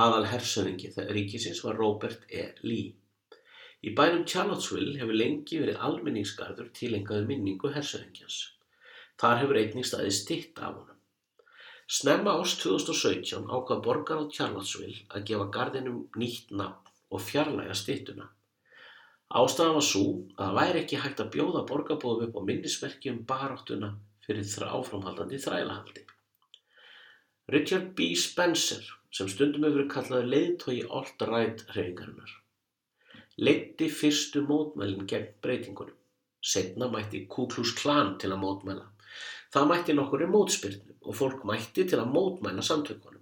Aðal 0.03 0.25
hersöðingi 0.31 0.89
ríkisins 1.13 1.61
var 1.61 1.77
Robert 1.77 2.23
E. 2.31 2.47
Lee. 2.65 2.95
Í 3.85 3.93
bænum 3.93 4.23
Charlottesville 4.25 4.95
hefur 4.97 5.19
lengi 5.19 5.59
verið 5.61 5.83
almenningsgarður 5.87 6.71
tilengaðu 6.73 7.27
minningu 7.29 7.69
hersöðingjans. 7.75 8.39
Þar 9.21 9.43
hefur 9.43 9.61
einnig 9.61 9.85
staðið 9.85 10.17
stitt 10.17 10.63
af 10.63 10.79
honum. 10.79 10.92
Snemma 11.93 12.31
ást 12.41 12.63
2017 12.63 13.43
ákvað 13.53 13.81
borgar 13.85 14.21
á 14.21 14.25
Charlottesville 14.25 15.03
að 15.13 15.27
gefa 15.29 15.49
gardinum 15.57 15.99
nýtt 16.17 16.49
nafn 16.49 16.89
og 17.13 17.21
fjarlæga 17.21 17.75
stittuna. 17.77 18.31
Ástæðan 19.33 19.77
var 19.77 19.85
svo 19.89 20.07
að 20.33 20.39
það 20.39 20.57
væri 20.57 20.81
ekki 20.81 21.01
hægt 21.03 21.21
að 21.21 21.29
bjóða 21.35 21.61
borgarbúðum 21.69 22.25
upp 22.27 22.39
á 22.39 22.41
minnismerki 22.49 23.11
um 23.13 23.21
baráttuna 23.29 23.91
fyrir 24.25 24.65
áframhaldandi 24.79 25.39
þrælahaldi. 25.45 26.03
Richard 27.53 27.93
B. 27.97 28.13
Spencer, 28.17 28.83
sem 29.11 29.29
stundum 29.29 29.65
hefur 29.67 29.89
kallaði 29.93 30.29
leiðtói 30.33 30.77
alt-right 30.99 31.65
hreyfingarinnar, 31.73 32.31
leitti 33.37 33.89
fyrstu 34.01 34.41
mótmælinn 34.47 35.09
gegn 35.13 35.33
breytingunum. 35.45 35.97
Setna 36.43 36.89
mætti 36.91 37.25
Ku 37.29 37.45
Klux 37.47 37.75
Klan 37.77 38.17
til 38.19 38.33
að 38.33 38.41
mótmæla. 38.41 38.89
Það 39.53 39.67
mætti 39.69 39.93
nokkur 39.93 40.23
í 40.25 40.27
mótspyrnum 40.33 41.09
og 41.09 41.17
fólk 41.19 41.43
mætti 41.45 41.83
til 41.89 41.99
að 42.01 42.13
mótmæla 42.15 42.63
samtökunum. 42.65 43.19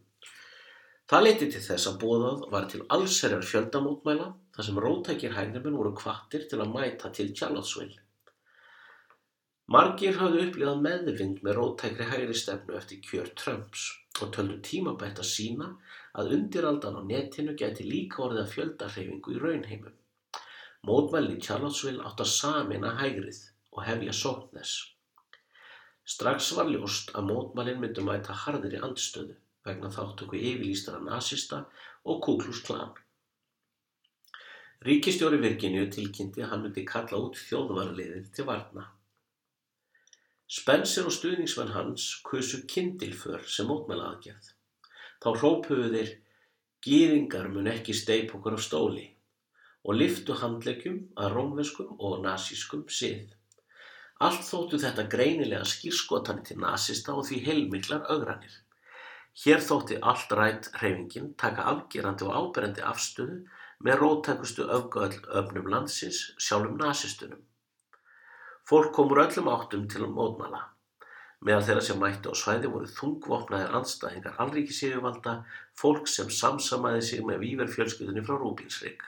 Það 1.12 1.26
leiti 1.26 1.48
til 1.52 1.64
þess 1.66 1.90
að 1.90 1.98
bóðað 2.04 2.44
var 2.54 2.68
til 2.72 2.86
allserjar 2.96 3.42
fjöldamótmæla 3.44 4.28
þar 4.56 4.68
sem 4.68 4.78
rótækir 4.86 5.34
hægrimenn 5.36 5.76
voru 5.76 5.92
kvattir 5.98 6.46
til 6.48 6.62
að 6.64 6.72
mæta 6.72 7.12
til 7.18 7.34
Charlottesville. 7.36 8.00
Margir 9.76 10.16
hafðu 10.22 10.46
upplifað 10.46 10.80
meðvind 10.86 11.44
með 11.44 11.58
rótækri 11.58 12.08
hægri 12.14 12.38
stefnu 12.40 12.78
eftir 12.80 13.04
kjör 13.10 13.34
Trumps 13.42 13.84
og 14.22 14.32
töldu 14.38 14.58
tímabætt 14.70 15.20
að 15.20 15.30
sína 15.34 15.68
að 16.16 16.32
undiraldan 16.38 17.00
á 17.00 17.02
netinu 17.12 17.58
geti 17.60 17.90
líka 17.90 18.24
orðið 18.26 18.42
að 18.46 18.56
fjöldarhefingu 18.56 19.36
í 19.36 19.44
raunheimum. 19.44 20.00
Mótmælin 20.88 21.36
í 21.36 21.44
Charlottesville 21.44 22.08
átt 22.08 22.24
að 22.24 22.34
samina 22.38 22.96
hægrið 23.04 23.44
og 23.76 23.86
hefja 23.88 24.16
sóknes. 24.24 24.74
Strax 26.12 26.52
var 26.58 26.70
ljóst 26.72 27.14
að 27.16 27.30
mótmælin 27.30 27.80
myndu 27.82 28.04
mæta 28.04 28.36
harðir 28.44 28.78
í 28.78 28.84
andstöðu 28.88 29.38
vegna 29.68 29.92
þáttöku 29.94 30.40
yfirlýstara 30.40 31.00
nazista 31.06 31.62
og 32.04 32.22
Ku 32.26 32.38
Klux 32.42 32.64
Klan. 32.68 32.92
Ríkistjóri 34.82 35.38
Virginíu 35.44 35.86
tilkynnti 35.94 36.42
að 36.42 36.50
hann 36.54 36.66
myndi 36.66 36.84
kalla 36.90 37.20
út 37.22 37.38
þjóðvarliðið 37.38 38.32
til 38.36 38.48
varna. 38.48 38.88
Spencer 40.52 41.06
og 41.08 41.14
stuðningsmenn 41.16 41.76
hans 41.76 42.08
kusu 42.28 42.64
kyndilför 42.68 43.46
sem 43.48 43.70
mótmæla 43.70 44.10
aðgerð. 44.10 44.50
Þá 45.22 45.30
hrópuðu 45.38 45.92
þeir 45.94 46.16
Gýðingar 46.82 47.52
mun 47.54 47.70
ekki 47.70 47.94
steip 47.94 48.34
okkur 48.34 48.58
af 48.58 48.64
stóli 48.66 49.06
og 49.86 50.00
liftu 50.00 50.34
handleggjum 50.42 50.98
að 51.14 51.36
rómveskum 51.36 51.94
og 52.02 52.24
nazískum 52.26 52.88
sið. 52.90 53.30
Allt 54.22 54.44
þóttu 54.46 54.78
þetta 54.82 55.08
greinilega 55.10 55.66
skýrskotani 55.66 56.44
til 56.46 56.60
nazista 56.62 57.16
og 57.18 57.26
því 57.26 57.38
heilmiklar 57.48 58.04
augranir. 58.14 58.58
Hér 59.44 59.64
þótti 59.66 59.98
allt 60.12 60.36
rætt 60.38 60.68
hreyfingin 60.78 61.32
taka 61.42 61.66
afgerandi 61.72 62.28
og 62.28 62.36
áberendi 62.38 62.84
afstöðu 62.86 63.40
með 63.88 63.98
rótækustu 64.04 64.68
öfgöðl 64.76 65.72
landsins 65.74 66.20
sjálfum 66.38 66.78
nazistunum. 66.78 67.42
Fólk 68.70 68.92
kom 68.94 69.10
úr 69.16 69.24
öllum 69.24 69.50
áttum 69.50 69.88
til 69.90 70.04
að 70.06 70.14
mótmæla. 70.20 70.62
Meðal 71.42 71.66
þeirra 71.66 71.86
sem 71.88 71.98
mættu 72.04 72.30
á 72.30 72.36
svæði 72.38 72.70
voru 72.76 72.92
þungvopnaðir 72.94 73.74
andstæðingar 73.80 74.38
alríkisyfirvalda, 74.44 75.34
fólk 75.74 76.06
sem 76.06 76.30
samsamaði 76.30 77.02
sig 77.08 77.26
með 77.26 77.42
výverfjölskyldunni 77.48 78.22
frá 78.28 78.38
Rúbínsvík. 78.38 79.02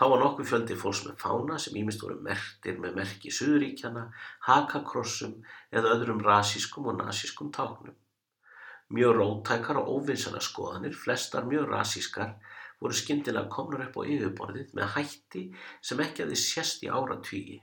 Þá 0.00 0.06
var 0.08 0.22
nokkuð 0.22 0.46
fjöldi 0.48 0.74
fólks 0.80 1.02
með 1.04 1.16
fána 1.20 1.56
sem 1.60 1.74
ímist 1.76 2.00
voru 2.00 2.14
mertir 2.24 2.78
með 2.80 2.94
merki 2.96 3.32
Suðuríkjana, 3.36 4.06
hakakrossum 4.46 5.34
eða 5.76 5.90
öðrum 5.92 6.22
rasískum 6.24 6.88
og 6.88 6.96
nazískum 7.02 7.50
táknum. 7.52 7.98
Mjög 8.96 9.12
rótækar 9.18 9.82
og 9.82 9.90
óvinsana 9.98 10.40
skoðanir, 10.40 10.96
flestar 10.96 11.44
mjög 11.50 11.68
rasískar, 11.74 12.32
voru 12.80 12.96
skyndilega 12.96 13.52
komnar 13.52 13.90
upp 13.90 14.00
á 14.00 14.08
yfirborðið 14.08 14.72
með 14.80 14.92
hætti 14.96 15.44
sem 15.84 16.00
ekki 16.00 16.24
aðeins 16.24 16.48
sérst 16.48 16.88
í 16.88 16.88
áratvígi. 16.88 17.60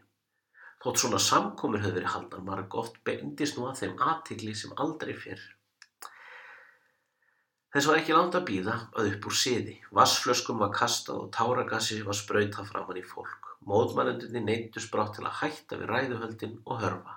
Þótt 0.86 1.02
svona 1.02 1.26
samkomur 1.32 1.82
höfðu 1.82 2.04
verið 2.04 2.14
haldnar 2.14 2.46
margoft 2.52 3.02
beindist 3.02 3.58
nú 3.58 3.66
að 3.66 3.82
þeim 3.82 4.10
athygli 4.14 4.54
sem 4.54 4.78
aldrei 4.78 5.18
fyrr. 5.18 5.42
Þess 7.78 7.86
var 7.92 8.00
ekki 8.00 8.14
langt 8.16 8.34
að 8.34 8.46
býða 8.48 8.76
að 8.98 9.08
upp 9.12 9.26
úr 9.30 9.36
siði. 9.38 9.74
Vassflöskum 9.94 10.64
var 10.64 10.72
kastað 10.74 11.18
og 11.22 11.28
táragassi 11.36 12.00
var 12.08 12.18
sprautað 12.18 12.72
framann 12.72 12.98
í 12.98 13.04
fólk. 13.06 13.52
Mótmælendunni 13.70 14.42
neyndust 14.42 14.90
brátt 14.90 15.14
til 15.14 15.28
að 15.30 15.36
hætta 15.44 15.78
við 15.78 15.92
ræðuhöldin 15.92 16.56
og 16.66 16.82
hörfa. 16.82 17.14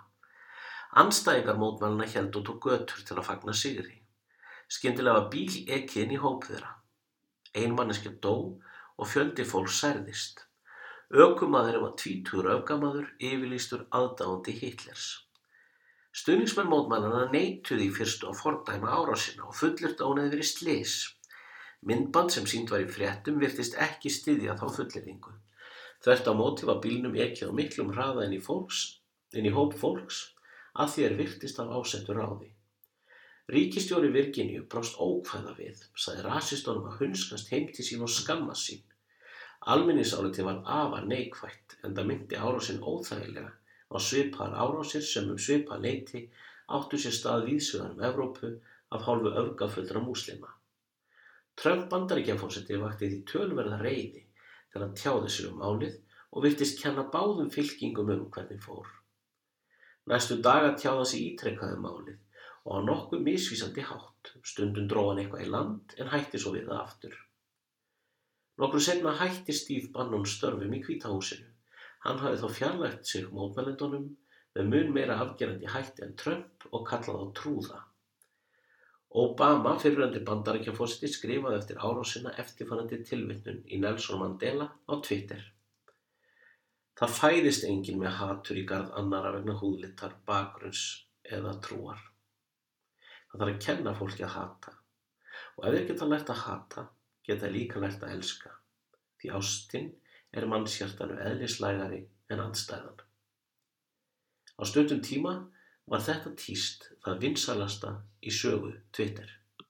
Anstæðingar 1.00 1.56
mótmæluna 1.62 2.10
held 2.12 2.36
og 2.36 2.44
tók 2.44 2.68
götur 2.68 3.00
til 3.08 3.16
að 3.16 3.26
fagna 3.30 3.56
sigri. 3.56 3.96
Skyndilega 4.68 5.16
var 5.22 5.32
bíl 5.32 5.56
ekki 5.78 6.04
inn 6.04 6.12
í 6.18 6.20
hóp 6.26 6.44
þeirra. 6.50 6.74
Einmanneskja 7.56 8.12
dó 8.20 8.36
og 9.00 9.10
fjöldi 9.14 9.48
fólk 9.48 9.72
særðist. 9.72 10.44
Ökumaðurinn 11.08 11.86
var 11.88 11.96
tvítugur 12.04 12.52
öfgamaður, 12.58 13.08
yfirlýstur 13.16 13.88
aðdáandi 13.88 14.60
Hitlers. 14.60 15.08
Stuðningsmenn 16.10 16.66
mótmælana 16.66 17.26
neituði 17.30 17.84
í 17.86 17.92
fyrstu 17.94 18.26
að 18.26 18.40
fordæma 18.40 18.94
árásina 18.98 19.44
og 19.46 19.54
fullurt 19.54 20.00
ánaði 20.02 20.32
verið 20.32 20.48
slis. 20.48 20.94
Myndband 21.86 22.34
sem 22.34 22.48
sínt 22.50 22.72
var 22.74 22.82
í 22.82 22.88
fréttum 22.90 23.38
virtist 23.38 23.76
ekki 23.84 24.10
styðja 24.10 24.56
þá 24.58 24.64
fulleringu. 24.78 25.36
Þvert 26.02 26.26
á 26.26 26.32
móti 26.34 26.66
var 26.66 26.80
bílnum 26.82 27.14
ekki 27.26 27.46
á 27.46 27.54
miklum 27.54 27.92
hraða 27.94 28.26
inn 28.26 28.34
í, 28.34 28.40
fólks, 28.42 28.80
inn 29.38 29.46
í 29.46 29.54
hóp 29.54 29.78
fólks 29.78 30.18
að 30.74 30.96
því 30.96 31.06
er 31.06 31.16
virtist 31.22 31.62
af 31.62 31.70
ásettur 31.78 32.18
ráði. 32.18 32.50
Ríkistjóri 33.54 34.10
Virginíu 34.10 34.66
brást 34.70 34.98
ókvæða 34.98 35.54
við, 35.62 35.78
saði 35.94 36.26
rasistónum 36.26 36.90
að 36.90 37.04
hunskast 37.04 37.54
heim 37.54 37.70
til 37.70 37.86
sín 37.86 38.02
og 38.02 38.10
skamma 38.10 38.58
sín. 38.58 38.82
Almenningsálitið 39.70 40.50
var 40.50 40.60
afar 40.82 41.06
neikvætt 41.06 41.78
enda 41.86 42.02
myndi 42.06 42.38
árásin 42.38 42.82
óþægilega 42.82 43.59
á 43.90 43.96
svipaðar 43.98 44.56
árásir 44.64 45.04
sem 45.06 45.28
um 45.32 45.38
svipað 45.46 45.84
leyti 45.86 46.22
áttu 46.78 47.00
sér 47.02 47.16
stað 47.16 47.46
víðsvegar 47.48 47.94
um 47.94 48.04
Evrópu 48.10 48.50
af 48.94 49.06
hálfu 49.06 49.32
öfgafullra 49.42 50.02
múslima. 50.04 50.50
Trump 51.60 51.90
bandaríkjaforseti 51.92 52.78
vakti 52.80 53.10
því 53.10 53.18
tölverða 53.32 53.80
reyði 53.82 54.22
þegar 54.70 54.84
hann 54.86 54.96
tjáði 55.02 55.32
sér 55.34 55.50
um 55.50 55.60
málið 55.64 55.98
og 56.30 56.46
virtist 56.46 56.78
kenna 56.82 57.04
báðum 57.14 57.50
fylkingum 57.54 58.12
um 58.14 58.26
hvernig 58.34 58.62
fór. 58.62 58.86
Næstu 60.10 60.38
daga 60.46 60.76
tjáða 60.78 61.08
sér 61.10 61.26
ítrekkaði 61.32 61.78
um 61.78 61.86
málið 61.88 62.18
og 62.64 62.76
á 62.76 62.78
nokkuð 62.86 63.26
misvísandi 63.26 63.84
hátt, 63.88 64.32
stundum 64.46 64.86
dróðan 64.88 65.24
eitthvað 65.24 65.44
í 65.46 65.50
land 65.50 65.94
en 65.98 66.12
hætti 66.14 66.40
svo 66.40 66.54
við 66.54 66.70
það 66.70 66.82
aftur. 66.84 67.16
Nokkru 68.60 68.82
seinna 68.84 69.16
hætti 69.16 69.56
Steve 69.56 69.88
Bannon 69.94 70.26
störfum 70.28 70.74
í 70.76 70.82
Hvítahúsinu. 70.84 71.49
Hann 72.06 72.20
hafði 72.22 72.40
þá 72.40 72.56
fjarlægt 72.56 73.06
sig 73.10 73.28
mótmælendunum 73.34 74.08
með 74.56 74.68
mun 74.72 74.92
meira 74.96 75.18
afgerandi 75.22 75.68
hætti 75.70 76.04
en 76.06 76.16
Trump 76.22 76.66
og 76.70 76.84
kallaði 76.88 77.26
á 77.26 77.34
trúða. 77.40 77.80
Obama, 79.20 79.74
fyriröndi 79.82 80.20
bandarækjafósiti, 80.26 81.10
skrifaði 81.10 81.58
eftir 81.58 81.80
árásina 81.82 82.32
eftirfannandi 82.38 83.00
tilvittnun 83.08 83.64
í 83.66 83.80
Nelson 83.82 84.20
Mandela 84.22 84.68
á 84.70 84.94
Twitter. 85.02 85.42
Það 87.00 87.16
fæðist 87.16 87.66
engin 87.66 87.98
með 88.00 88.16
hatur 88.20 88.60
í 88.60 88.64
gard 88.68 88.92
annara 89.00 89.32
vegna 89.34 89.56
húðlittar, 89.58 90.14
bakgrunns 90.28 90.84
eða 91.24 91.56
trúar. 91.64 92.00
Það 93.30 93.42
þarf 93.42 93.54
að 93.54 93.64
kenna 93.66 93.96
fólki 93.98 94.26
að 94.26 94.36
hata 94.36 94.76
og 95.56 95.66
ef 95.66 95.74
þeir 95.74 95.86
geta 95.90 96.08
lært 96.10 96.32
að 96.32 96.42
hata 96.44 96.86
geta 97.26 97.50
líka 97.50 97.80
lært 97.82 98.04
að 98.04 98.14
elska, 98.16 98.52
því 99.20 99.32
ástin 99.38 99.90
er 100.32 100.46
mannshjartanu 100.46 101.18
eðlislægari 101.24 102.04
en 102.30 102.42
andstæðan. 102.44 103.00
Á 104.60 104.62
stundum 104.68 105.00
tíma 105.02 105.34
var 105.90 106.04
þetta 106.06 106.34
tíst 106.38 106.90
það 107.04 107.20
vinsalasta 107.24 107.96
í 108.22 108.32
sögu 108.34 108.74
Twitter. 108.92 109.39